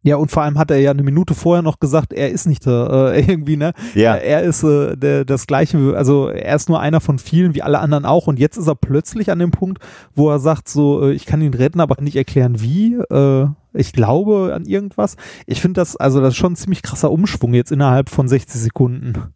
[0.05, 2.67] Ja, und vor allem hat er ja eine Minute vorher noch gesagt, er ist nicht
[2.67, 3.73] äh, irgendwie, ne?
[3.95, 7.63] Ja, Er ist äh, der, das gleiche, also er ist nur einer von vielen, wie
[7.63, 8.27] alle anderen auch.
[8.27, 11.41] Und jetzt ist er plötzlich an dem Punkt, wo er sagt, so, äh, ich kann
[11.41, 12.93] ihn retten, aber nicht erklären, wie.
[12.93, 15.17] Äh, ich glaube an irgendwas.
[15.47, 18.61] Ich finde das, also das ist schon ein ziemlich krasser Umschwung jetzt innerhalb von 60
[18.61, 19.33] Sekunden.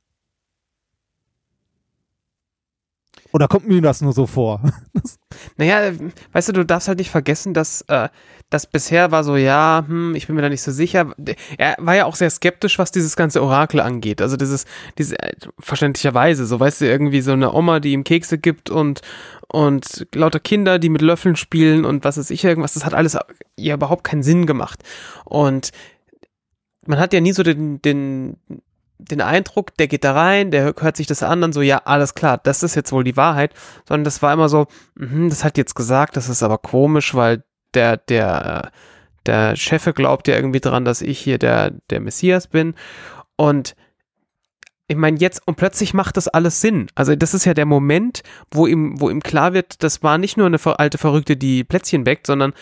[3.32, 4.62] Oder kommt mir das nur so vor?
[5.58, 5.94] Naja,
[6.34, 8.10] weißt du, du darfst halt nicht vergessen, dass äh,
[8.50, 11.14] das bisher war so, ja, hm, ich bin mir da nicht so sicher.
[11.58, 14.22] Er war ja auch sehr skeptisch, was dieses ganze Orakel angeht.
[14.22, 14.66] Also dieses,
[14.98, 15.16] diese
[15.60, 19.02] verständlicherweise, so weißt du, irgendwie so eine Oma, die ihm Kekse gibt und
[19.52, 23.18] und lauter Kinder, die mit Löffeln spielen und was weiß ich irgendwas, das hat alles
[23.58, 24.84] ja überhaupt keinen Sinn gemacht.
[25.26, 25.72] Und
[26.86, 28.38] man hat ja nie so den, den,
[29.00, 32.14] den Eindruck, der geht da rein, der hört sich das an und so, ja, alles
[32.14, 33.56] klar, das ist jetzt wohl die Wahrheit,
[33.88, 37.44] sondern das war immer so, mhm, das hat jetzt gesagt, das ist aber komisch, weil
[37.74, 38.72] der, der,
[39.26, 42.76] der Chef glaubt ja irgendwie dran, dass ich hier der, der Messias bin
[43.36, 43.76] und
[44.92, 46.88] ich meine, jetzt und plötzlich macht das alles Sinn.
[46.96, 50.36] Also, das ist ja der Moment, wo ihm, wo ihm klar wird, das war nicht
[50.36, 52.54] nur eine alte Verrückte, die Plätzchen bäckt, sondern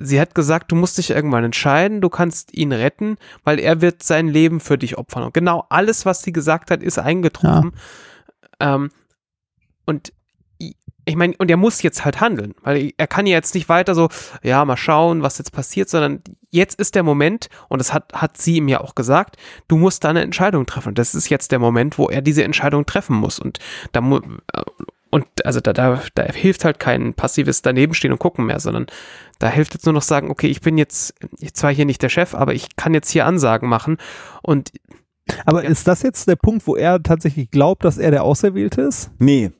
[0.00, 4.02] sie hat gesagt, du musst dich irgendwann entscheiden, du kannst ihn retten, weil er wird
[4.02, 5.22] sein Leben für dich opfern.
[5.22, 7.72] Und genau alles, was sie gesagt hat, ist eingetroffen.
[8.58, 8.90] Ähm,
[9.86, 10.12] und
[11.06, 13.94] ich meine, und er muss jetzt halt handeln, weil er kann ja jetzt nicht weiter
[13.94, 14.08] so,
[14.42, 18.38] ja, mal schauen, was jetzt passiert, sondern jetzt ist der Moment, und das hat, hat
[18.38, 19.36] sie ihm ja auch gesagt,
[19.68, 20.90] du musst da eine Entscheidung treffen.
[20.90, 23.38] Und das ist jetzt der Moment, wo er diese Entscheidung treffen muss.
[23.38, 23.58] Und
[23.92, 24.20] da mu
[25.10, 28.86] und also da, da, da hilft halt kein passives Danebenstehen und gucken mehr, sondern
[29.38, 31.14] da hilft jetzt nur noch sagen, okay, ich bin jetzt
[31.52, 33.98] zwar hier nicht der Chef, aber ich kann jetzt hier Ansagen machen
[34.42, 34.72] und
[35.46, 35.70] Aber Ja.
[35.70, 39.10] ist das jetzt der Punkt, wo er tatsächlich glaubt, dass er der Auserwählte ist?
[39.18, 39.52] Nee,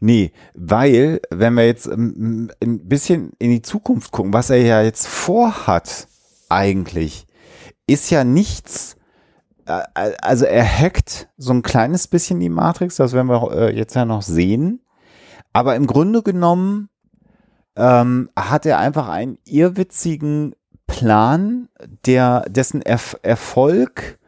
[0.00, 4.82] nee, weil, wenn wir jetzt ähm, ein bisschen in die Zukunft gucken, was er ja
[4.82, 6.08] jetzt vorhat,
[6.48, 7.26] eigentlich,
[7.86, 8.96] ist ja nichts,
[9.66, 13.94] äh, also er hackt so ein kleines bisschen die Matrix, das werden wir äh, jetzt
[13.94, 14.80] ja noch sehen,
[15.52, 16.88] aber im Grunde genommen
[17.76, 20.54] ähm, hat er einfach einen irrwitzigen
[20.86, 21.68] Plan,
[22.06, 24.18] der, dessen Erf Erfolg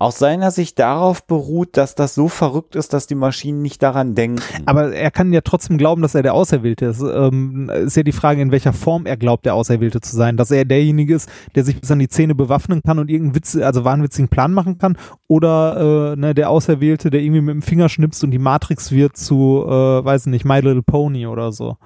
[0.00, 4.14] aus seiner Sicht darauf beruht, dass das so verrückt ist, dass die Maschinen nicht daran
[4.14, 4.40] denken.
[4.64, 7.02] Aber er kann ja trotzdem glauben, dass er der Auserwählte ist.
[7.02, 10.36] Ähm, ist ja die Frage, in welcher Form er glaubt, der Auserwählte zu sein.
[10.36, 13.56] Dass er derjenige ist, der sich bis an die Zähne bewaffnen kann und irgendeinen Witz,
[13.56, 14.96] also wahnwitzigen Plan machen kann.
[15.26, 19.16] Oder äh, ne, der Auserwählte, der irgendwie mit dem Finger schnipst und die Matrix wird
[19.16, 21.76] zu, äh, weiß nicht, My Little Pony oder so.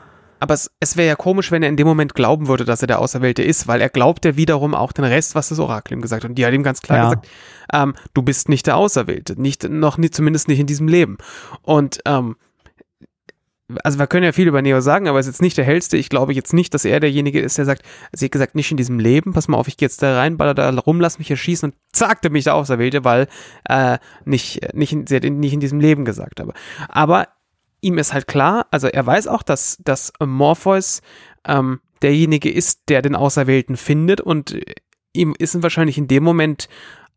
[0.42, 2.88] Aber es, es wäre ja komisch, wenn er in dem Moment glauben würde, dass er
[2.88, 6.02] der Auserwählte ist, weil er glaubt ja wiederum auch den Rest, was das Orakel ihm
[6.02, 6.31] gesagt hat.
[6.31, 7.05] Und die hat ihm ganz klar Ja.
[7.11, 7.28] gesagt,
[7.72, 11.16] ähm, du bist nicht der Auserwählte, nicht, noch nie, zumindest nicht in diesem Leben.
[11.62, 12.35] Und ähm,
[13.85, 15.96] also wir können ja viel über Neo sagen, aber er ist jetzt nicht der hellste.
[15.96, 18.76] Ich glaube jetzt nicht, dass er derjenige ist, der sagt, sie hat gesagt, nicht in
[18.76, 21.31] diesem Leben, pass mal auf, ich gehe jetzt da rein, baller da rum, lass mich
[21.31, 23.28] erschießen und zack, der mich der Auserwählte, weil
[23.68, 26.52] äh, nicht, nicht, sie hat nicht in diesem Leben gesagt habe.
[26.88, 27.28] Aber
[27.83, 31.03] ihm ist halt klar, also er weiß auch, dass, dass Morpheus
[31.47, 34.75] ähm, derjenige ist, der den Auserwählten findet und äh,
[35.12, 36.68] ihm ist wahrscheinlich in dem Moment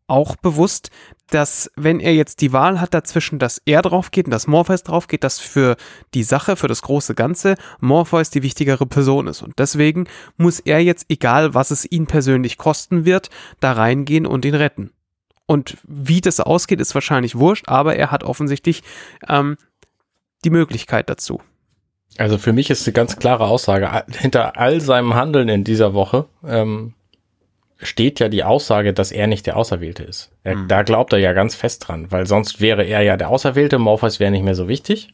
[0.08, 0.90] auch bewusst,
[1.30, 4.84] dass wenn er jetzt die Wahl hat dazwischen, dass er drauf geht und dass Morpheus
[4.84, 5.76] drauf geht, dass für
[6.14, 9.42] die Sache, für das große Ganze Morpheus die wichtigere Person ist.
[9.42, 14.44] Und deswegen muss er jetzt, egal was es ihn persönlich kosten wird, da reingehen und
[14.44, 14.92] ihn retten.
[15.46, 18.82] Und wie das ausgeht, ist wahrscheinlich wurscht, aber er hat offensichtlich
[19.28, 19.56] ähm,
[20.46, 21.40] die Möglichkeit dazu.
[22.16, 26.26] Also für mich ist eine ganz klare Aussage, hinter all seinem Handeln in dieser Woche
[26.46, 26.94] ähm,
[27.78, 30.30] steht ja die Aussage, dass er nicht der Auserwählte ist.
[30.42, 30.68] Er, Mhm.
[30.68, 34.18] Da glaubt er ja ganz fest dran, weil sonst wäre er ja der Auserwählte, Morpheus
[34.18, 35.08] wäre nicht mehr so wichtig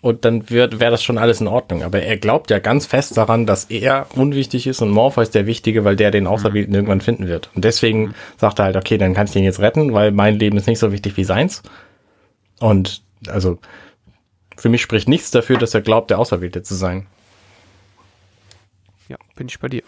[0.00, 1.82] und dann wäre das schon alles in Ordnung.
[1.82, 5.84] Aber er glaubt ja ganz fest daran, dass er unwichtig ist und Morpheus der Wichtige,
[5.84, 7.50] weil der den Auserwählten irgendwann finden wird.
[7.54, 10.56] Und deswegen sagt er halt, okay, dann kann ich den jetzt retten, weil mein Leben
[10.56, 11.62] ist nicht so wichtig wie seins.
[12.60, 13.58] Und also
[14.60, 17.06] für mich spricht nichts dafür, dass er glaubt, der Auserwählte zu sein.
[19.08, 19.82] Ja, bin ich bei dir.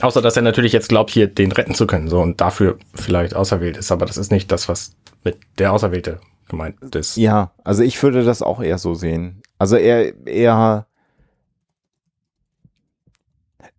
[0.00, 3.36] Außer, dass er natürlich jetzt glaubt, hier den retten zu können, so und dafür vielleicht
[3.36, 7.16] auserwählt ist, aber das ist nicht das, was mit der Auserwählte gemeint ist.
[7.16, 9.42] Ja, also ich würde das auch eher so sehen.
[9.58, 10.86] Also er, er,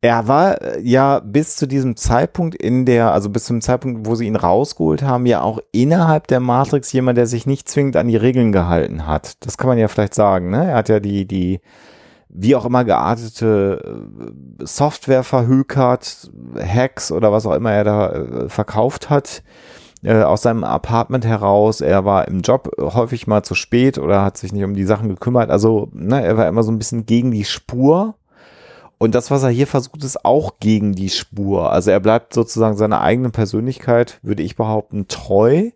[0.01, 4.15] er war äh, ja bis zu diesem Zeitpunkt in der, also bis zum Zeitpunkt, wo
[4.15, 8.07] sie ihn rausgeholt haben, ja auch innerhalb der Matrix jemand, der sich nicht zwingend an
[8.07, 9.45] die Regeln gehalten hat.
[9.45, 10.71] Das kann man ja vielleicht sagen, ne?
[10.71, 11.61] Er hat ja die, die,
[12.29, 14.01] wie auch immer geartete
[14.59, 19.43] äh, Software verhökert, Hacks oder was auch immer er da äh, verkauft hat
[20.03, 21.79] aus seinem Apartment heraus.
[21.79, 25.09] Er war im Job häufig mal zu spät oder hat sich nicht um die Sachen
[25.09, 25.51] gekümmert.
[25.51, 28.15] Also ne, er war immer so ein bisschen gegen die Spur.
[29.01, 31.71] Und das, was er hier versucht, ist auch gegen die Spur.
[31.71, 35.71] Also er bleibt sozusagen seiner eigenen Persönlichkeit, würde ich behaupten, treu.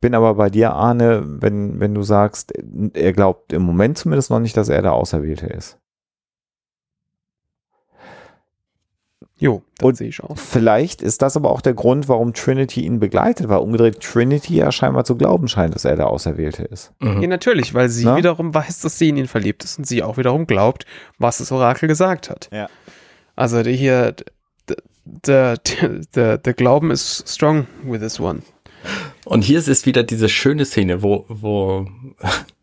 [0.00, 2.52] Bin aber bei dir, Arne, wenn, wenn du sagst,
[2.94, 5.80] er glaubt im Moment zumindest noch nicht, dass er der Auserwählte ist.
[9.38, 10.38] Jo, das Und sehe ich auch.
[10.38, 14.72] Vielleicht ist das aber auch der Grund, warum Trinity ihn begleitet, weil umgedreht Trinity ja
[14.72, 16.92] scheinbar zu glauben scheint, dass er der Auserwählte ist.
[17.00, 17.20] Mhm.
[17.20, 18.16] Ja, natürlich, weil sie Na?
[18.16, 20.86] wiederum weiß, dass sie in ihn verliebt ist und sie auch wiederum glaubt,
[21.18, 22.48] was das Orakel gesagt hat.
[22.50, 22.68] Ja.
[23.34, 24.14] Also der hier,
[25.04, 25.58] der,
[26.14, 28.40] der, der Glauben ist strong with this one.
[29.26, 31.86] Und hier ist es wieder diese schöne Szene, wo, wo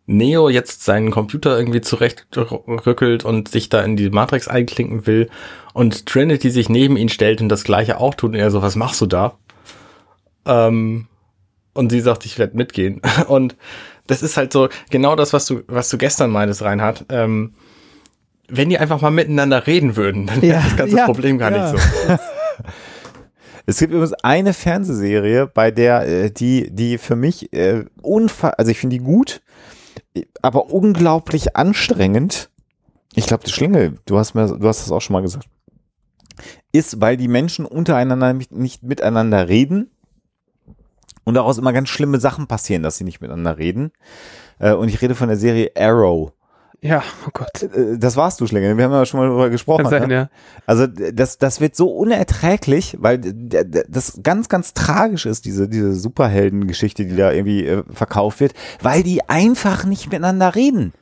[0.05, 5.29] Neo jetzt seinen Computer irgendwie zurechtrückelt und sich da in die Matrix einklinken will
[5.73, 8.75] und Trinity sich neben ihn stellt und das gleiche auch tut und er so, was
[8.75, 9.37] machst du da?
[10.45, 11.07] Ähm,
[11.73, 13.01] und sie sagt, ich werde mitgehen.
[13.27, 13.55] Und
[14.05, 17.05] das ist halt so genau das, was du, was du gestern meintest, Reinhard.
[17.09, 17.55] Ähm,
[18.47, 21.51] wenn die einfach mal miteinander reden würden, dann wäre Ja, das ganze ja, Problem gar
[21.51, 21.71] ja.
[21.71, 22.17] nicht so.
[23.65, 28.71] Es gibt übrigens eine Fernsehserie, bei der äh, die, die für mich äh, unfa also
[28.71, 29.41] ich finde die gut,
[30.41, 32.49] aber unglaublich anstrengend.
[33.15, 35.47] Ich glaube, die Schlinge, du hast mir, du hast das auch schon mal gesagt,
[36.71, 39.91] ist, weil die Menschen untereinander nicht, miteinander reden
[41.23, 43.91] und daraus immer ganz schlimme Sachen passieren, dass sie nicht miteinander reden.
[44.59, 46.33] Äh, und ich rede von der Serie Arrow.
[46.83, 47.63] Ja, oh Gott.
[47.63, 48.77] Äh, Das warst du, Schlinge.
[48.77, 49.83] Wir haben ja schon mal darüber gesprochen.
[49.83, 50.13] Kann sein, ne?
[50.13, 50.29] ja.
[50.65, 57.05] Also das, das wird so unerträglich, weil das ganz, ganz tragisch ist, diese, diese Superheldengeschichte,
[57.05, 60.93] die da irgendwie äh, verkauft wird, weil die einfach nicht miteinander reden.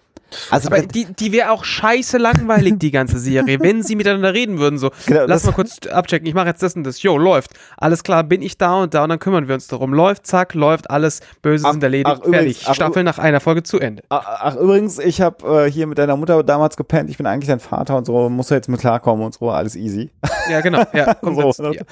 [0.49, 4.59] Also Aber die, die wäre auch scheiße langweilig, die ganze Serie, wenn sie miteinander reden
[4.59, 4.77] würden.
[4.79, 7.01] So, Genau, lass mal kurz abchecken, ich mache jetzt das und das.
[7.01, 7.51] Jo, läuft.
[7.77, 9.93] Alles klar, bin ich da und da und dann kümmern wir uns darum.
[9.93, 12.63] Läuft, zack, läuft, alles, Böse Ach, sind erledigt, ach, übrigens, fertig.
[12.67, 14.03] ach, Staffel nach einer Folge zu Ende.
[14.09, 17.59] Ach, übrigens, ich habe äh, hier mit deiner Mutter damals gepennt, ich bin eigentlich dein
[17.59, 20.11] Vater und so, muss er jetzt mit klarkommen und so, alles easy.
[20.49, 20.83] Ja, genau.
[20.93, 21.85] Ja, So, jetzt,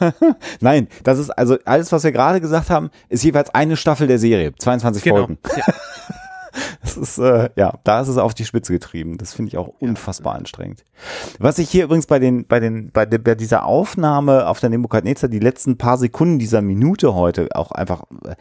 [0.00, 0.12] ja.
[0.60, 4.18] Nein, das ist also alles, was wir gerade gesagt haben, ist jeweils eine Staffel der
[4.18, 5.16] Serie, 22 Genau.
[5.16, 5.38] Folgen.
[5.56, 5.64] Ja.
[6.82, 9.18] Das ist, äh, ja, da ist es auf die Spitze getrieben.
[9.18, 10.84] Das finde ich auch unfassbar anstrengend.
[11.38, 14.70] Was ich hier übrigens bei den, bei den, bei, der, bei dieser Aufnahme auf der
[14.70, 18.36] Nebukadnezar die letzten paar Sekunden dieser Minute heute auch einfach äh,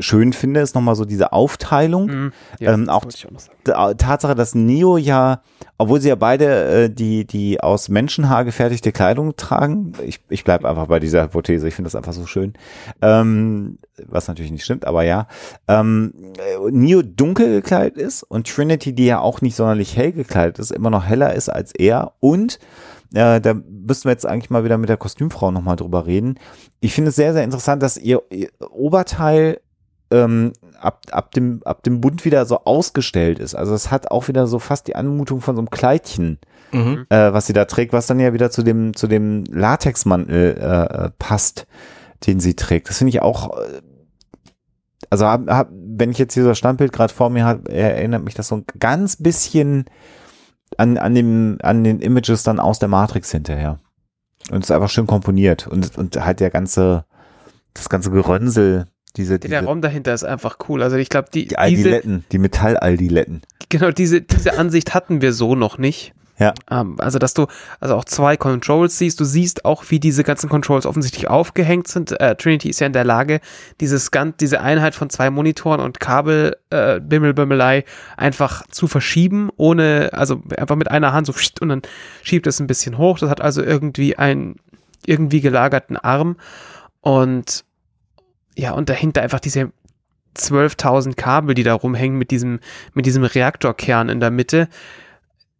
[0.00, 2.06] schön finde, ist nochmal so diese Aufteilung.
[2.06, 2.32] Mhm.
[2.58, 5.42] ja Ähm, auch auch Tatsache, dass Neo ja,
[5.78, 10.68] obwohl sie ja beide äh, die, die aus Menschenhaar gefertigte Kleidung tragen, ich, ich bleibe
[10.68, 12.54] einfach bei dieser Hypothese, ich finde das einfach so schön,
[13.00, 15.26] ähm, was natürlich nicht stimmt, aber ja,
[15.68, 20.58] ähm, äh, Neo dunkel gekleidet ist und Trinity, die ja auch nicht sonderlich hell gekleidet
[20.58, 22.58] ist, immer noch heller ist als er und
[23.14, 26.38] äh, da müssten wir jetzt eigentlich mal wieder mit der Kostümfrau nochmal drüber reden.
[26.80, 29.60] Ich finde es sehr, sehr interessant, dass ihr, ihr Oberteil
[30.10, 33.54] ähm, ab, ab, dem, ab dem Bund wieder so ausgestellt ist.
[33.54, 36.38] Also es hat auch wieder so fast die Anmutung von so einem Kleidchen,
[36.74, 37.04] Mhm.
[37.10, 41.04] äh, was sie da trägt, was dann ja wieder zu dem, zu dem Latexmantel äh,
[41.04, 41.66] äh, passt,
[42.26, 42.88] den sie trägt.
[42.88, 43.82] Das finde ich auch, äh,
[45.10, 48.34] also hab, hab, wenn ich jetzt hier das Standbild gerade vor mir habe, erinnert mich
[48.34, 49.86] das so ein ganz bisschen
[50.76, 53.78] an, an, dem, an den Images dann aus der Matrix hinterher.
[54.50, 57.04] Und es ist einfach schön komponiert und, und halt der ganze,
[57.74, 58.86] das ganze Gerönsel,
[59.16, 60.82] diese, Der diese Raum dahinter ist einfach cool.
[60.82, 63.42] Also ich glaube, die, die diese, Aldiletten, die Metall-Aldiletten.
[63.68, 66.14] genau diese, diese Ansicht hatten wir so noch nicht.
[66.42, 66.54] Ja.
[66.70, 67.46] Ähm, also, dass du
[67.80, 69.20] also auch zwei Controls siehst.
[69.20, 72.18] Du siehst auch, wie diese ganzen Controls offensichtlich aufgehängt sind.
[72.20, 73.40] Äh, Trinity ist ja in der Lage,
[73.80, 77.84] dieses ganz, diese Einheit von zwei Monitoren und Kabel, äh, Bimmelbimmelei
[78.16, 81.82] einfach zu verschieben, ohne, also einfach mit einer Hand so und dann
[82.22, 83.18] schiebt es ein bisschen hoch.
[83.18, 84.56] Das hat also irgendwie einen
[85.06, 86.36] irgendwie gelagerten Arm
[87.00, 87.64] und
[88.54, 89.72] ja, und dahinter einfach diese
[90.36, 92.60] 12.000 Kabel, die da rumhängen mit diesem,
[92.94, 94.68] mit diesem Reaktorkern in der Mitte,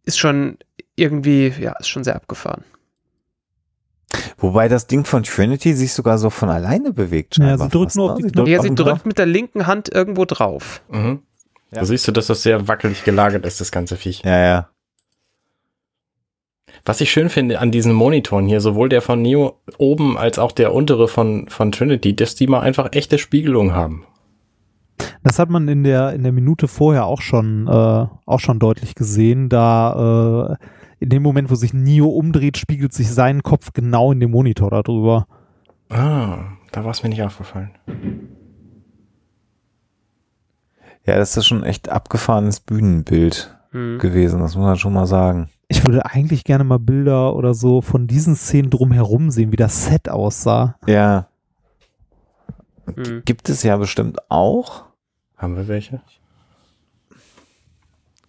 [0.05, 0.57] ist schon
[0.95, 2.63] irgendwie, ja, ist schon sehr abgefahren.
[4.37, 7.37] Wobei das Ding von Trinity sich sogar so von alleine bewegt.
[7.37, 8.23] Ja, sie drückt fast, nur auf ne?
[8.23, 8.51] die Sie Knöpfe.
[8.51, 9.05] Ja, auf sie drückt Knopf.
[9.05, 10.81] mit der linken Hand irgendwo drauf.
[10.89, 11.23] Mhm.
[11.71, 11.79] Ja.
[11.79, 14.21] Da siehst du, dass das sehr wackelig gelagert ist, das ganze Viech.
[14.23, 14.69] Ja, ja.
[16.85, 20.51] Was ich schön finde an diesen Monitoren hier, sowohl der von Neo oben als auch
[20.51, 24.05] der untere von, von Trinity, dass die mal einfach echte Spiegelung haben.
[25.23, 27.71] Das hat man in der, in der Minute vorher auch schon, äh,
[28.25, 29.47] auch schon deutlich gesehen.
[29.47, 30.65] Da äh,
[31.03, 34.69] in dem Moment, wo sich Neo umdreht, spiegelt sich sein Kopf genau in dem Monitor
[34.71, 35.27] darüber.
[35.89, 37.71] Ah, da war es mir nicht aufgefallen.
[41.05, 43.97] Ja, das ist schon echt abgefahrenes Bühnenbild Hm.
[43.99, 45.49] gewesen, das muss man schon mal sagen.
[45.67, 49.85] Ich würde eigentlich gerne mal Bilder oder so von diesen Szenen drumherum sehen, wie das
[49.85, 50.75] Set aussah.
[50.87, 51.27] Ja,
[52.95, 53.23] Hm.
[53.25, 54.85] gibt es ja bestimmt auch,
[55.37, 56.01] Haben wir welche?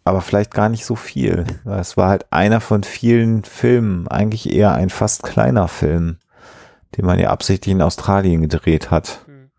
[0.05, 1.45] Aber vielleicht gar nicht so viel.
[1.64, 6.19] Es war halt einer von vielen Filmen, eigentlich eher ein fast kleiner Film,
[6.97, 9.21] den man ja absichtlich in Australien gedreht hat.
[9.27, 9.51] Hm.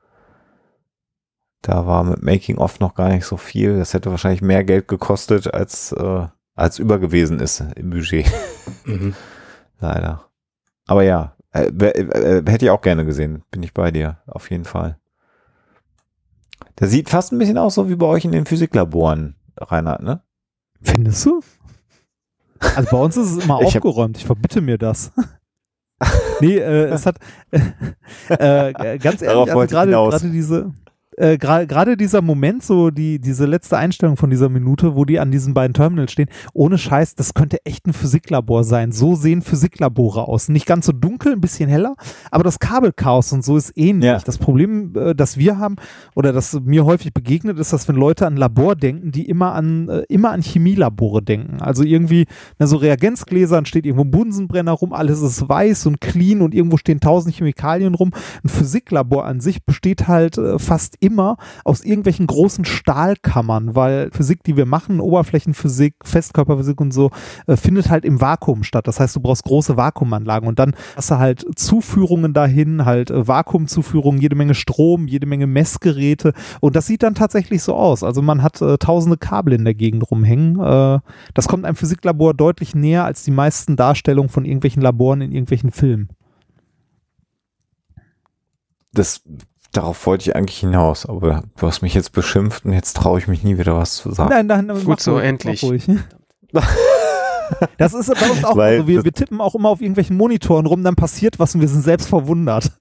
[1.62, 3.77] Da war mit Making of noch gar nicht so viel.
[3.79, 8.31] Das hätte wahrscheinlich mehr Geld gekostet, als, äh, als über gewesen ist im Budget.
[8.86, 9.15] Mhm.
[9.79, 10.25] Leider.
[10.88, 13.43] Aber ja, äh, wär- äh, hätte ich auch gerne gesehen.
[13.49, 14.97] Bin ich bei dir, auf jeden Fall.
[16.79, 20.21] Der sieht fast ein bisschen aus, so wie bei euch in den Physiklaboren, Reinhard, ne?
[20.81, 21.41] Findest du?
[22.59, 24.17] Also bei uns ist es immer Ich aufgeräumt.
[24.17, 25.11] Ich verbitte mir das.
[26.41, 27.17] nee, äh, es hat
[28.29, 30.73] äh, äh, ganz ehrlich, also gerade diese
[31.17, 35.19] äh, gra- gerade dieser Moment, so die, diese letzte Einstellung von dieser Minute, wo die
[35.19, 38.91] an diesen beiden Terminals stehen, ohne Scheiß, das könnte echt ein Physiklabor sein.
[38.91, 40.49] So sehen Physiklabore aus.
[40.49, 41.95] Nicht ganz so dunkel, ein bisschen heller,
[42.32, 44.06] aber das Kabelchaos und so ist ähnlich.
[44.06, 44.19] Ja.
[44.19, 45.75] Das Problem, äh, das wir haben
[46.15, 49.89] oder das mir häufig begegnet, ist, dass wenn Leute an Labor denken, die immer an,
[49.89, 51.62] äh, immer an Chemielabore denken.
[51.62, 52.25] Also irgendwie,
[52.60, 56.78] na, so Reagenzgläsern steht irgendwo ein Bunsenbrenner rum, alles ist weiß und clean und irgendwo
[56.78, 58.12] stehen tausend Chemikalien rum.
[58.43, 64.43] Ein Physiklabor an sich besteht halt äh, fast immer aus irgendwelchen großen Stahlkammern, weil Physik,
[64.43, 67.11] die wir machen, Oberflächenphysik, Festkörperphysik und so,
[67.45, 68.87] äh, findet halt im Vakuum statt.
[68.87, 73.27] Das heißt, du brauchst große Vakuumanlagen und dann hast du halt Zuführungen dahin, halt äh,
[73.27, 78.03] Vakuumzuführungen, jede Menge Strom, jede Menge Messgeräte und das sieht dann tatsächlich so aus.
[78.03, 80.59] Also man hat äh, tausende Kabel in der Gegend rumhängen.
[80.59, 80.99] Äh,
[81.33, 85.71] das kommt einem Physiklabor deutlich näher als die meisten Darstellungen von irgendwelchen Laboren in irgendwelchen
[85.71, 86.09] Filmen.
[88.93, 89.21] Das,
[89.77, 93.27] darauf wollte ich eigentlich hinaus, aber du hast mich jetzt beschimpft und jetzt traue ich
[93.27, 94.29] mich nie wieder was zu sagen.
[94.29, 95.61] Nein, nein, nein, Gut so, ruhig, endlich.
[97.77, 100.65] Das ist bei uns auch, Weil also wir, wir tippen auch immer auf irgendwelchen Monitoren
[100.65, 102.71] rum, dann passiert was und wir sind selbst verwundert.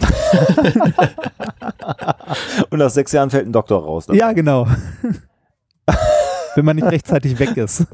[2.70, 4.08] Und nach sechs Jahren fällt ein Doktor raus.
[4.08, 4.16] ne?
[4.16, 4.66] Ja, genau.
[6.54, 7.86] Wenn man nicht rechtzeitig weg ist.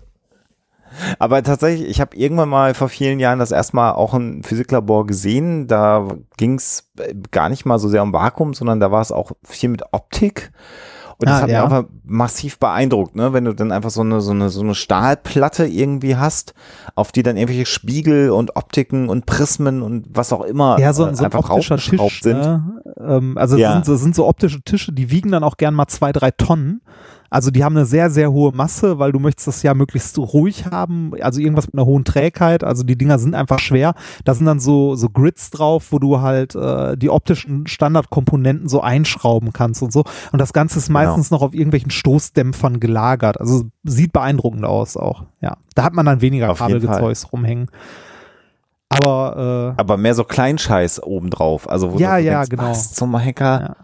[1.18, 5.66] Aber tatsächlich, ich habe irgendwann mal vor vielen Jahren das erstmal auch ein Physiklabor gesehen.
[5.66, 6.90] Da ging es
[7.30, 10.52] gar nicht mal so sehr um Vakuum, sondern da war es auch viel mit Optik.
[11.16, 11.64] Und das Ah, hat ja.
[11.64, 13.33] mich einfach massiv beeindruckt, ne?
[13.33, 16.54] wenn du dann einfach so eine, so, eine, so eine Stahlplatte irgendwie hast,
[16.96, 21.07] auf die dann irgendwelche Spiegel und Optiken und Prismen und was auch immer Ja, so,
[21.07, 22.22] äh, so ein einfach optischer raufgeschraubt Tisch.
[22.22, 22.38] sind.
[22.40, 22.83] Ne?
[22.98, 23.68] Ähm, also Ja.
[23.76, 26.33] das, sind, das sind so optische Tische, die wiegen dann auch gern mal zwei, drei
[26.33, 26.83] Tonnen.
[27.34, 30.66] Also die haben eine sehr, sehr hohe Masse, weil du möchtest das ja möglichst ruhig
[30.66, 32.62] haben, also irgendwas mit einer hohen Trägheit.
[32.62, 33.94] Also die Dinger sind einfach schwer.
[34.24, 38.82] Da sind dann so, so Grids drauf, wo du halt äh, die optischen Standardkomponenten so
[38.82, 40.04] einschrauben kannst und so.
[40.30, 43.40] Und das Ganze ist meistens noch auf irgendwelchen Stoßdämpfern gelagert.
[43.40, 45.24] Also sieht beeindruckend aus auch.
[45.40, 46.58] Ja, da hat man dann weniger Auf.
[46.58, 47.66] Kabelgezeugs rumhängen.
[48.90, 51.68] Aber äh, Aber mehr so Kleinscheiß obendrauf.
[51.68, 52.70] Also wo Ja, du ja, denkst, genau.
[52.70, 53.60] was zum Hacker.
[53.60, 53.76] Ja.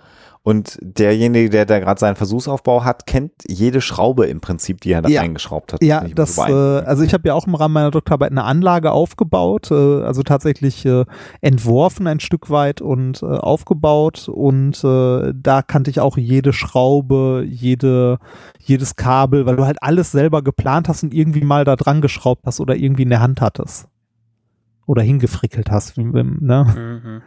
[0.42, 5.02] Und derjenige, der da gerade seinen Versuchsaufbau hat, kennt jede Schraube im Prinzip, die er
[5.02, 5.20] da Ja.
[5.20, 5.82] eingeschraubt hat.
[5.84, 9.70] Ja, das, äh, also ich habe ja auch im Rahmen meiner Doktorarbeit eine Anlage aufgebaut,
[9.70, 11.04] äh, also tatsächlich äh,
[11.42, 17.44] entworfen ein Stück weit und äh, aufgebaut und äh, da kannte ich auch jede Schraube,
[17.46, 18.18] jede,
[18.58, 22.46] jedes Kabel, weil du halt alles selber geplant hast und irgendwie mal da dran geschraubt
[22.46, 23.88] hast oder irgendwie in der Hand hattest.
[24.86, 26.64] Oder hingefrickelt hast, wie, wie- ne?
[27.04, 27.22] Mhm.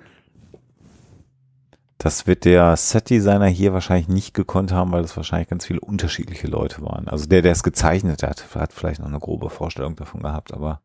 [2.03, 6.47] Das wird der Set-Designer hier wahrscheinlich nicht gekonnt haben, weil es wahrscheinlich ganz viele unterschiedliche
[6.47, 7.07] Leute waren.
[7.07, 10.81] Also der, der es gezeichnet hat, hat vielleicht noch eine grobe Vorstellung davon gehabt, aber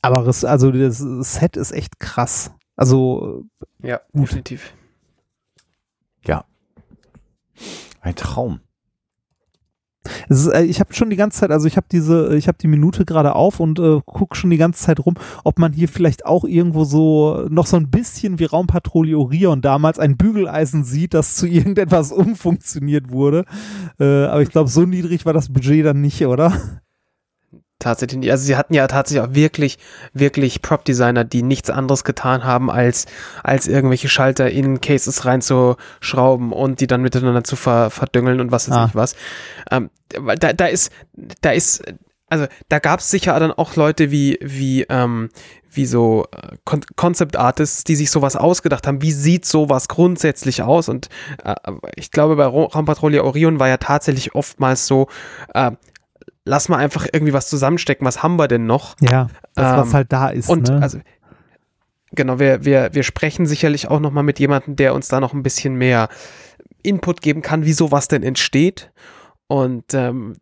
[0.00, 2.52] Aber es, also das Set ist echt krass.
[2.74, 3.44] Also
[3.82, 4.22] Ja, Gut.
[4.22, 4.72] definitiv.
[6.24, 6.46] ja.
[8.00, 8.60] Ein Traum.
[10.28, 12.68] Ist, äh, ich habe schon die ganze Zeit, also ich habe diese, ich habe die
[12.68, 16.24] Minute gerade auf und äh, gucke schon die ganze Zeit rum, ob man hier vielleicht
[16.24, 21.34] auch irgendwo so noch so ein bisschen wie Raumpatrouille Orion damals ein Bügeleisen sieht, das
[21.36, 23.44] zu irgendetwas umfunktioniert wurde.
[23.98, 26.52] Äh, aber ich glaube, so niedrig war das Budget dann nicht, oder?
[27.80, 28.30] Tatsächlich nicht.
[28.30, 29.78] Also sie hatten ja tatsächlich auch wirklich,
[30.12, 33.06] wirklich Prop-Designer, die nichts anderes getan haben, als,
[33.42, 38.70] als irgendwelche Schalter in Cases reinzuschrauben und die dann miteinander zu ver, verdüngeln und was
[38.70, 38.86] weiß Ah.
[38.88, 39.16] ich was.
[39.70, 39.90] Ähm,
[40.38, 40.92] da, da ist,
[41.40, 41.82] da ist,
[42.28, 45.30] also da gab es sicher dann auch Leute wie, wie, ähm,
[45.72, 49.02] wie so äh, Con Concept Artists, die sich sowas ausgedacht haben.
[49.02, 50.88] Wie sieht sowas grundsätzlich aus?
[50.88, 51.08] Und
[51.44, 51.54] äh,
[51.96, 55.06] ich glaube, bei Ra- Raumpatrouille Orion war ja tatsächlich oftmals so,
[55.54, 55.70] äh,
[56.44, 58.06] lass mal einfach irgendwie was zusammenstecken.
[58.06, 58.96] Was haben wir denn noch?
[59.00, 60.48] Ja, das, was Ähm, halt da ist.
[60.48, 60.80] Und ne?
[60.80, 60.98] also
[62.12, 65.32] genau, wir, wir, wir sprechen sicherlich auch noch mal mit jemandem, der uns da noch
[65.32, 66.08] ein bisschen mehr
[66.82, 68.90] Input geben kann, wie sowas denn entsteht.
[69.46, 70.36] Und ähm,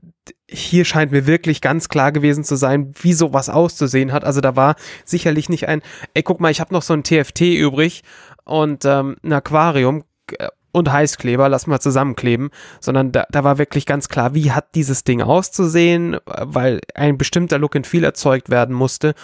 [0.46, 4.22] hier scheint mir wirklich ganz klar gewesen zu sein, wie sowas auszusehen hat.
[4.22, 5.80] Also da war sicherlich nicht ein,
[6.12, 8.02] ey, guck mal, ich habe noch so ein TFT übrig
[8.44, 10.04] und ähm, ein Aquarium
[10.38, 12.50] äh, und Heißkleber, lass mal zusammenkleben,
[12.80, 17.58] sondern da, da war wirklich ganz klar, wie hat dieses Ding auszusehen, weil ein bestimmter
[17.58, 19.14] Look and Feel erzeugt werden musste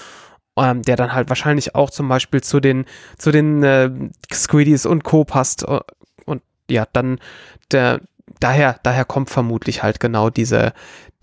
[0.57, 2.84] ähm, der dann halt wahrscheinlich auch zum Beispiel zu den,
[3.18, 3.90] zu den äh,
[4.32, 5.24] Squiddies und Co.
[5.24, 5.66] passt.
[5.66, 5.80] äh,
[6.26, 7.18] Und ja, dann
[7.72, 8.01] der,
[8.40, 10.72] daher, daher kommt vermutlich halt genau diese,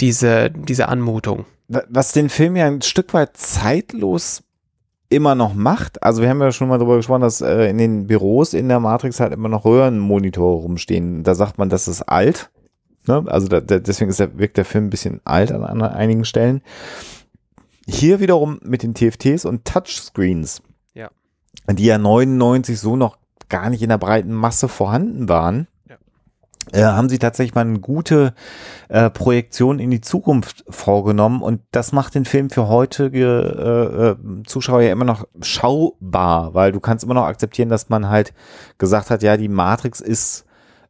[0.01, 1.45] diese, diese Anmutung.
[1.69, 4.43] Wa- was den Film ja ein Stück weit zeitlos
[5.11, 6.01] immer noch macht.
[6.01, 8.79] Also wir haben ja schon mal darüber gesprochen, dass äh, in den Büros in der
[8.79, 11.23] Matrix halt immer noch Röhrenmonitore rumstehen.
[11.23, 12.49] Da sagt man, das ist alt.
[13.07, 13.23] Ne?
[13.27, 16.23] Also da, da, deswegen ist der, wirkt der Film ein bisschen alt an, an einigen
[16.25, 16.61] Stellen.
[17.87, 20.61] Hier wiederum mit den TFTs und Touchscreens,
[20.93, 21.09] Ja.
[21.69, 23.17] die ja 99 so noch
[23.49, 25.67] gar nicht in der breiten Masse vorhanden waren.
[26.71, 28.33] Äh, haben sie tatsächlich mal eine gute
[28.89, 34.43] äh, Projektion in die Zukunft vorgenommen und das macht den Film für heutige äh, äh,
[34.45, 38.33] Zuschauer ja immer noch schaubar, weil du kannst immer noch akzeptieren, dass man halt
[38.77, 40.45] gesagt hat, ja, die Matrix ist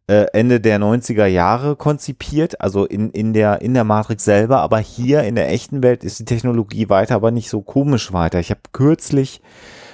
[0.08, 4.80] äh, Ende der 90er Jahre konzipiert, also in, in, der, in der Matrix selber, aber
[4.80, 8.40] hier in der echten Welt ist die Technologie weiter, aber nicht so komisch weiter.
[8.40, 9.42] Ich habe kürzlich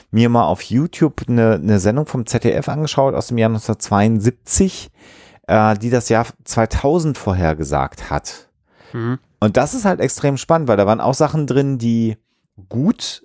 [0.10, 4.90] mir mal auf YouTube eine, eine Sendung vom ZDF angeschaut aus dem Jahr 1972,
[5.48, 8.48] äh, die das Jahr 2000 vorhergesagt hat.
[8.94, 9.20] Mhm.
[9.40, 12.18] Und das ist halt extrem spannend, weil da waren auch Sachen drin, die
[12.70, 13.24] gut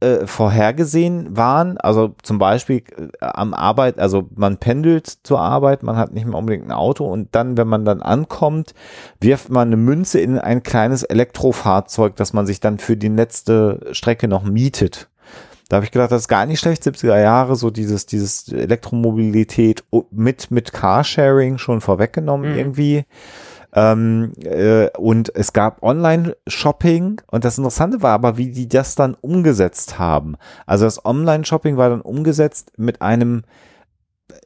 [0.00, 1.78] äh, vorhergesehen waren.
[1.78, 6.38] Also zum Beispiel äh, am Arbeit, also man pendelt zur Arbeit, man hat nicht mehr
[6.38, 8.74] unbedingt ein Auto und dann, wenn man dann ankommt,
[9.20, 13.80] wirft man eine Münze in ein kleines Elektrofahrzeug, das man sich dann für die letzte
[13.92, 15.08] Strecke noch mietet.
[15.68, 19.84] Da habe ich gedacht, das ist gar nicht schlecht, 70er Jahre, so dieses, dieses Elektromobilität
[20.10, 22.58] mit, mit Carsharing schon vorweggenommen Mhm.
[22.58, 23.04] irgendwie.
[23.76, 29.16] Ähm, äh, und es gab Online-Shopping und das Interessante war aber, wie die das dann
[29.20, 30.36] umgesetzt haben.
[30.64, 33.42] Also das Online-Shopping war dann umgesetzt mit einem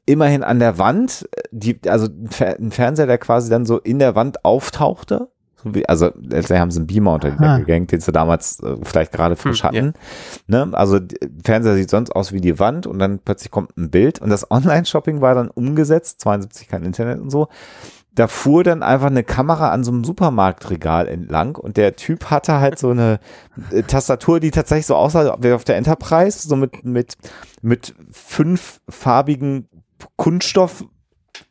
[0.07, 2.09] immerhin an der Wand, die, also
[2.41, 5.29] ein Fernseher, der quasi dann so in der Wand auftauchte.
[5.63, 7.37] So wie, also letztendlich haben sie einen Beamer unter die.
[7.37, 9.93] Decke gehängt, den sie damals äh, vielleicht gerade frisch Hm, hatten.
[10.47, 10.71] Ne?
[10.73, 11.01] Also
[11.45, 14.51] Fernseher sieht sonst aus wie die Wand und dann plötzlich kommt ein Bild und das
[14.51, 17.49] Online-Shopping war dann umgesetzt, 72 kein Internet und so.
[18.15, 22.59] Da fuhr dann einfach eine Kamera an so einem Supermarktregal entlang und der Typ hatte
[22.59, 23.21] halt so eine
[23.71, 27.15] äh, Tastatur, die tatsächlich so aussah wie auf der Enterprise, so mit, mit,
[27.63, 29.69] mit fünf farbigen
[30.17, 30.85] Kunststoff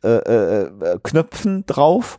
[0.02, 2.18] äh, äh, äh, Knöpfen drauf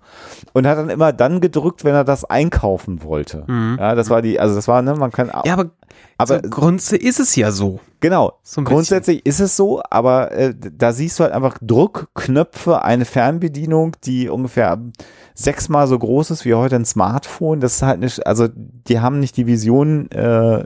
[0.53, 3.43] und hat dann immer dann gedrückt, wenn er das einkaufen wollte.
[3.47, 3.77] Mhm.
[3.79, 5.71] Ja, das war die, also das war, ne, man kann, Ja, aber,
[6.17, 7.79] aber so Grunde ist es ja so.
[7.99, 8.75] genau, So ein bisschen.
[8.75, 14.29] grundsätzlich ist es so, aber äh, da siehst du halt einfach Druckknöpfe, eine Fernbedienung, die
[14.29, 14.77] ungefähr
[15.33, 17.59] sechsmal so groß ist wie heute ein Smartphone.
[17.61, 20.65] Das ist halt nicht, also die haben nicht die Vision äh,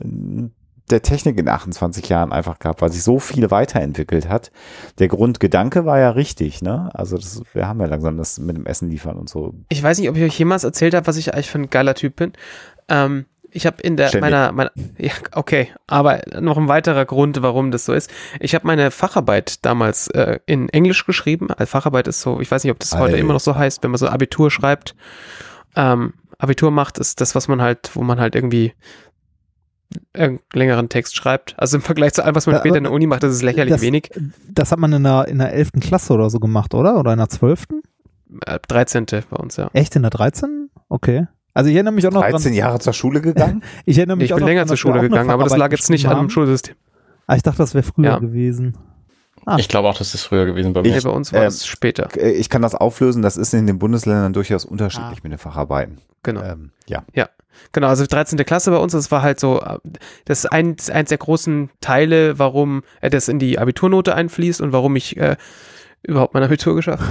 [0.89, 4.51] der Technik in 28 Jahren einfach gehabt, weil sich so viel weiterentwickelt hat.
[4.99, 6.89] Der Grundgedanke war ja richtig, ne?
[6.93, 9.53] Also das, wir haben ja langsam das mit dem Essen liefern und so.
[9.69, 11.95] Ich weiß nicht, ob ich euch jemals erzählt habe, was ich eigentlich für ein geiler
[11.95, 12.33] Typ bin.
[12.89, 13.25] Ähm,
[13.55, 14.31] ich habe in der Ständig.
[14.31, 18.11] meiner, meiner ja, okay, aber noch ein weiterer Grund, warum das so ist.
[18.39, 21.51] Ich habe meine Facharbeit damals äh, in Englisch geschrieben.
[21.51, 23.19] Also Facharbeit ist so, ich weiß nicht, ob das heute Ei.
[23.19, 24.95] immer noch so heißt, wenn man so Abitur schreibt.
[25.75, 28.73] Ähm, Abitur macht, ist das, was man halt, wo man halt irgendwie
[30.53, 31.55] längeren Text schreibt.
[31.57, 33.41] Also im Vergleich zu allem, was man Ja, später in der Uni macht, das ist
[33.41, 34.09] lächerlich das, wenig.
[34.49, 35.71] Das hat man in der, in der 11.
[35.81, 36.97] Klasse oder so gemacht, oder?
[36.99, 37.65] Oder in der 12.?
[38.45, 39.05] Äh, 13.
[39.29, 39.69] bei uns, ja.
[39.73, 40.69] Echt in der 13?
[40.89, 41.27] Okay.
[41.53, 43.63] Also ich erinnere mich auch noch 13 dran, Jahre zur Schule gegangen?
[43.85, 45.71] ich erinnere mich Ich auch bin noch länger dran, zur Schule gegangen, aber das lag
[45.71, 46.29] jetzt nicht geschrieben an dem haben.
[46.31, 46.75] Schulsystem.
[47.27, 48.19] Ah, ich dachte, das wäre früher Ja.
[48.19, 48.75] gewesen.
[49.45, 49.57] Ah.
[49.59, 50.89] Ich glaube auch, das ist früher gewesen bei mir.
[50.91, 52.07] Nee, Ich- bei uns war äh, es später.
[52.17, 55.21] Äh, Ich kann das auflösen, das ist in den Bundesländern durchaus unterschiedlich Ah.
[55.23, 55.99] mit den Facharbeiten.
[56.23, 56.41] Genau.
[56.41, 57.03] Ähm, ja.
[57.71, 58.37] Genau, also 13.
[58.45, 59.61] Klasse bei uns, das war halt so,
[60.25, 64.73] das ist ein, eins der großen Teile, warum äh, das in die Abiturnote einfließt und
[64.73, 65.35] warum ich äh,
[66.03, 67.03] überhaupt mein Abitur geschafft.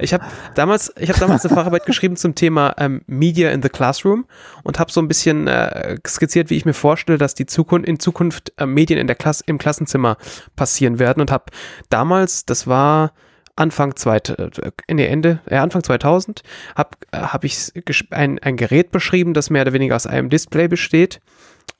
[0.00, 3.70] ich habe damals, ich habe damals eine Facharbeit geschrieben zum Thema ähm, Media in the
[3.70, 4.26] Classroom
[4.62, 7.98] und habe so ein bisschen äh, skizziert, wie ich mir vorstelle, dass die Zukunft in
[7.98, 10.18] Zukunft äh, Medien in der Klasse im Klassenzimmer
[10.56, 11.46] passieren werden und habe
[11.88, 13.12] damals, das war
[13.56, 14.50] Anfang zweit, äh,
[14.90, 16.42] nee, Ende, äh, Anfang 2000
[16.74, 17.72] habe äh, hab ich
[18.10, 21.20] ein, ein Gerät beschrieben, das mehr oder weniger aus einem Display besteht,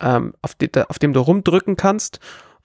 [0.00, 2.20] ähm, auf, de, auf dem du rumdrücken kannst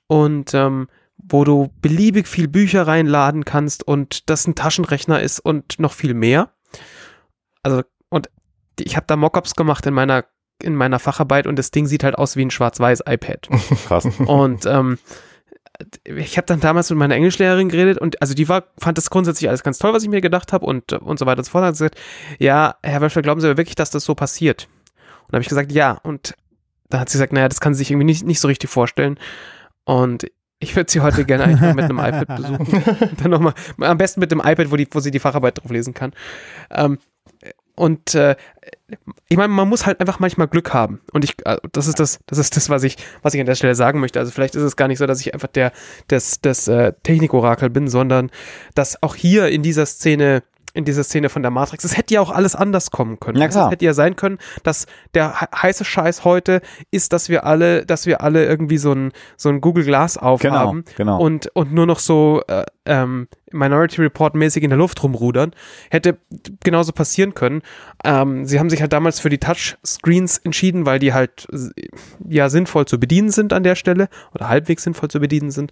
[0.07, 0.87] und ähm,
[1.17, 6.13] wo du beliebig viel Bücher reinladen kannst und das ein Taschenrechner ist und noch viel
[6.13, 6.51] mehr.
[7.63, 8.29] Also, und
[8.79, 10.25] ich habe da Mockups gemacht in meiner,
[10.61, 13.49] in meiner Facharbeit und das Ding sieht halt aus wie ein schwarz-weiß iPad.
[13.87, 14.05] Krass.
[14.19, 14.99] Und ähm,
[16.03, 19.49] ich habe dann damals mit meiner Englischlehrerin geredet und also die war, fand das grundsätzlich
[19.49, 21.63] alles ganz toll, was ich mir gedacht habe und, und so weiter und so fort.
[21.63, 21.99] Hat gesagt,
[22.39, 24.67] ja, Herr Wölfer, glauben Sie aber wirklich, dass das so passiert?
[25.27, 25.91] Und habe ich gesagt, ja.
[26.03, 26.35] Und
[26.89, 29.19] da hat sie gesagt, naja, das kann sie sich irgendwie nicht, nicht so richtig vorstellen.
[29.83, 30.25] Und
[30.59, 32.83] ich würde sie heute gerne einfach mit einem iPad besuchen.
[33.21, 35.71] Dann noch mal, am besten mit dem iPad, wo, die, wo sie die Facharbeit drauf
[35.71, 36.13] lesen kann.
[36.71, 36.97] Ähm,
[37.77, 38.35] und äh,
[39.29, 40.99] ich meine, man muss halt einfach manchmal Glück haben.
[41.13, 43.55] Und ich, äh, das ist das, das ist das, was ich, was ich an der
[43.55, 44.19] Stelle sagen möchte.
[44.19, 45.71] Also vielleicht ist es gar nicht so, dass ich einfach der,
[46.07, 48.31] das, das äh, Technikorakel bin, sondern
[48.73, 50.41] dass auch hier in dieser Szene
[50.77, 51.83] in dieser Szene von der Matrix.
[51.83, 53.37] Es hätte ja auch alles anders kommen können.
[53.65, 56.61] Es hätte ja sein können, dass der he- heiße Scheiß heute
[56.91, 60.85] ist, dass wir alle, dass wir alle irgendwie so ein, so ein Google Glass aufhaben
[60.95, 61.19] genau.
[61.19, 65.53] und, und nur noch so äh, ähm, Minority Report mäßig in der Luft rumrudern.
[65.89, 66.17] Hätte
[66.63, 67.61] genauso passieren können.
[68.03, 71.87] Ähm, sie haben sich halt damals für die Touchscreens entschieden, weil die halt äh,
[72.29, 75.71] ja sinnvoll zu bedienen sind an der Stelle oder halbwegs sinnvoll zu bedienen sind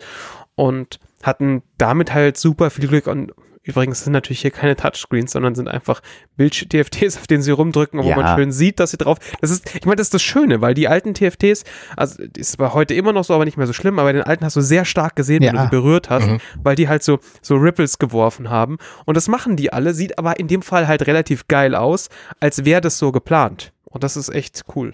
[0.56, 3.34] und hatten damit halt super viel Glück und
[3.66, 6.02] Übrigens sind natürlich hier keine Touchscreens, sondern sind einfach
[6.38, 8.16] Bildsch-TFTs, auf denen sie rumdrücken, wo Ja.
[8.16, 9.18] man schön sieht, dass sie drauf.
[9.42, 11.64] Das ist, ich meine, das ist das Schöne, weil die alten TFTs,
[11.98, 14.22] also das ist bei heute immer noch so, aber nicht mehr so schlimm, aber den
[14.22, 15.62] alten hast du sehr stark gesehen, wenn Ja.
[15.64, 16.30] du sie berührt hast,
[16.62, 18.78] weil die halt so, so Ripples geworfen haben.
[19.06, 22.10] Und das machen die alle, sieht aber in dem Fall halt relativ geil aus,
[22.40, 23.74] als wäre das so geplant.
[23.86, 24.94] Und das ist echt cool.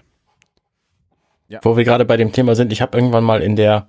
[1.62, 3.86] Wo wir gerade bei dem Thema sind, ich habe irgendwann mal in der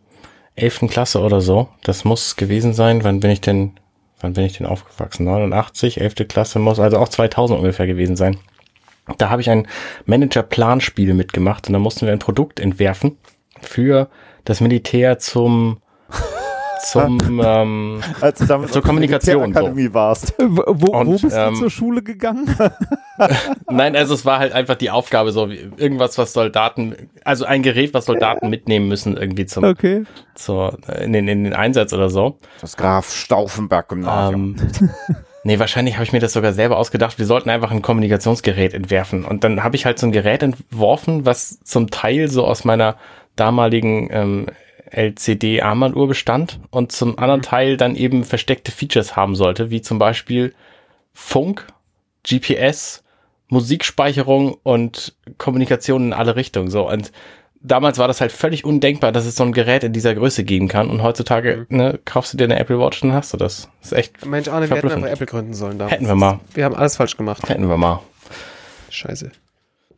[0.55, 0.89] 11.
[0.89, 3.79] Klasse oder so, das muss gewesen sein, wann bin ich denn,
[4.23, 5.25] wann bin ich denn aufgewachsen?
[5.25, 6.27] 89, 11.
[6.27, 8.37] Klasse muss also auch 2000 ungefähr gewesen sein.
[9.17, 9.67] Da habe ich ein
[10.05, 13.17] Manager-Planspiel mitgemacht und da mussten wir ein Produkt entwerfen
[13.61, 14.09] für
[14.45, 15.79] das Militär zum
[16.83, 20.33] zum ähm, Als du damit Zur Kommunikation, Militärakademie warst.
[20.37, 22.55] Wo, wo, wo Und, bist du ähm, zur Schule gegangen?
[23.69, 27.63] Nein, also es war halt einfach die Aufgabe, so wie irgendwas, was Soldaten, also ein
[27.63, 30.03] Gerät, was Soldaten mitnehmen müssen, irgendwie zum, Okay.
[30.35, 32.37] zur, in, den, in den Einsatz oder so.
[32.61, 34.55] Das Graf Stauffenberg Gymnasium.
[34.59, 34.89] Ähm,
[35.43, 37.17] nee, wahrscheinlich habe ich mir das sogar selber ausgedacht.
[37.17, 39.25] Wir sollten einfach ein Kommunikationsgerät entwerfen.
[39.25, 42.97] Und dann habe ich halt so ein Gerät entworfen, was zum Teil so aus meiner
[43.35, 44.45] damaligen ähm,
[44.93, 50.53] LCD-Armbanduhr bestand und zum anderen Teil dann eben versteckte Features haben sollte, wie zum Beispiel
[51.13, 51.67] Funk,
[52.27, 53.03] GPS,
[53.49, 56.69] Musikspeicherung und Kommunikation in alle Richtungen.
[56.69, 57.11] So und
[57.63, 60.67] damals war das halt völlig undenkbar, dass es so ein Gerät in dieser Größe geben
[60.67, 60.89] kann.
[60.89, 63.69] Und heutzutage ne, kaufst du dir eine Apple Watch und dann hast du das.
[63.81, 65.93] Das ist echt Mensch, Arne, wir hätten einfach Apple gründen sollen damals.
[65.93, 66.39] Hätten wir mal.
[66.53, 67.47] Wir haben alles falsch gemacht.
[67.49, 68.01] hätten wir mal.
[68.89, 69.31] Scheiße.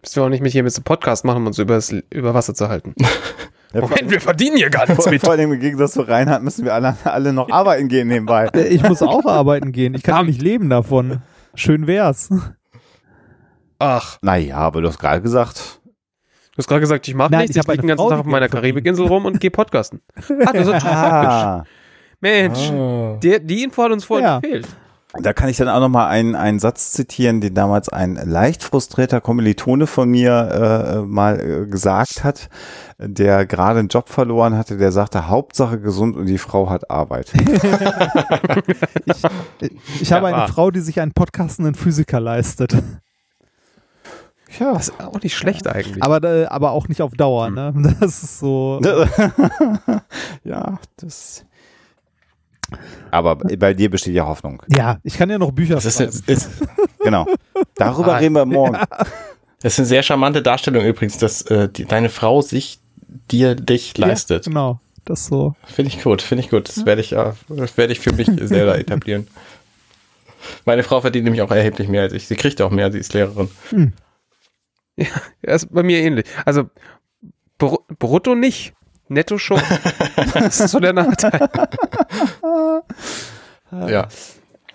[0.02, 2.54] Müssen wir auch nicht mit hier mit so Podcast machen, um uns übers, über Wasser
[2.54, 2.94] zu halten.
[3.76, 5.22] Ja, Moment, wir verdienen hier gar nichts vor, mit.
[5.22, 8.50] vor allem im Gegensatz zu Reinhard müssen wir alle, alle noch arbeiten gehen nebenbei.
[8.70, 9.94] Ich muss auch arbeiten gehen.
[9.94, 11.22] Ich kann nicht leben davon.
[11.56, 12.30] Schön wär's.
[13.80, 17.62] Ach, Naja, aber du hast gerade gesagt, du hast gerade gesagt, ich mache nichts, ich
[17.62, 18.48] ich, liege den ganzen Frau, Tag auf meiner.
[18.48, 20.02] Karibikinsel rum und gehe podcasten.
[20.46, 20.90] Ah, das ist praktisch.
[20.92, 21.64] ah,
[22.22, 23.18] Mensch, Oh.
[23.22, 24.40] die, die Info hat uns vorhin Ja.
[24.40, 24.68] gefehlt.
[25.22, 28.64] Da kann ich dann auch noch mal einen, einen Satz zitieren, den damals ein leicht
[28.64, 32.50] frustrierter Kommilitone von mir äh, mal äh, gesagt hat,
[32.98, 37.34] der gerade einen Job verloren hatte, der sagte, Hauptsache gesund und die Frau hat Arbeit.
[40.02, 40.34] Ich habe wahr.
[40.34, 42.76] eine Frau, die sich einen podcastenden Physiker leistet.
[44.60, 44.74] Ja.
[44.74, 46.04] Das ist auch nicht schlecht eigentlich.
[46.04, 47.74] Aber, äh, aber auch nicht auf Dauer, ne?
[48.00, 48.80] Das ist so.
[50.44, 51.46] ja, das.
[53.12, 54.62] Aber bei dir besteht ja Hoffnung.
[54.76, 56.12] Ja, ich kann ja noch Bücher Das ist, schreiben.
[56.28, 56.50] jetzt- ist,
[57.04, 57.26] Genau.
[57.76, 58.78] Darüber Ah, reden wir morgen.
[59.62, 62.80] das ist eine sehr charmante Darstellung übrigens, dass äh, die, deine Frau sich
[63.32, 64.46] dir dich leistet.
[64.46, 64.80] Ja, genau.
[65.06, 65.56] Das so.
[65.66, 66.68] Finde ich gut, finde ich gut.
[66.68, 69.28] Das werde ich, äh, das werde ich für mich selber etablieren.
[70.66, 72.28] Meine Frau verdient nämlich auch erheblich mehr als ich.
[72.28, 73.50] Sie kriegt auch mehr, sie ist Lehrerin.
[74.98, 75.06] Ja,
[75.42, 76.26] ist bei mir ähnlich.
[76.46, 76.70] Also
[77.60, 78.74] Bru- brutto nicht,
[79.08, 79.62] netto schon.
[80.34, 81.50] das ist so der Nachteil.
[83.72, 84.08] Ja.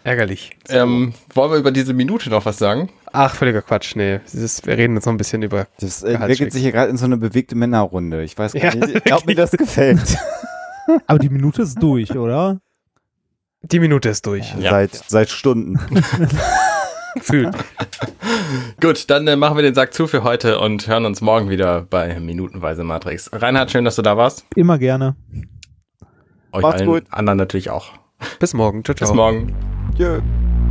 [0.03, 0.57] Ärgerlich.
[0.69, 2.91] Ähm, wollen wir über diese Minute noch was sagen?
[3.13, 4.21] Ach, völliger Quatsch, nee.
[4.33, 5.67] Dieses, wir reden jetzt noch ein bisschen über.
[5.79, 8.23] Das äh, entwickelt sich hier gerade in so eine bewegte Männerrunde.
[8.23, 10.19] Ich weiß gar Ja, nicht, ob mir das gefällt.
[11.07, 12.61] Aber die Minute ist durch, oder?
[13.63, 14.55] Die Minute ist durch.
[14.59, 14.71] Ja.
[14.71, 15.79] Seit, seit Stunden.
[17.15, 17.55] Gefühlt.
[18.81, 21.83] Gut, dann äh, machen wir den Sack zu für heute und hören uns morgen wieder
[21.83, 23.31] bei Minutenweise Matrix.
[23.33, 24.45] Reinhard, schön, dass du da warst.
[24.55, 25.17] Immer gerne.
[26.53, 27.05] Euch Macht's allen gut.
[27.11, 27.93] anderen natürlich auch.
[28.39, 28.85] Bis morgen.
[28.85, 29.09] Ciao, ciao.
[29.09, 29.55] Bis morgen.
[29.97, 30.21] Tschö.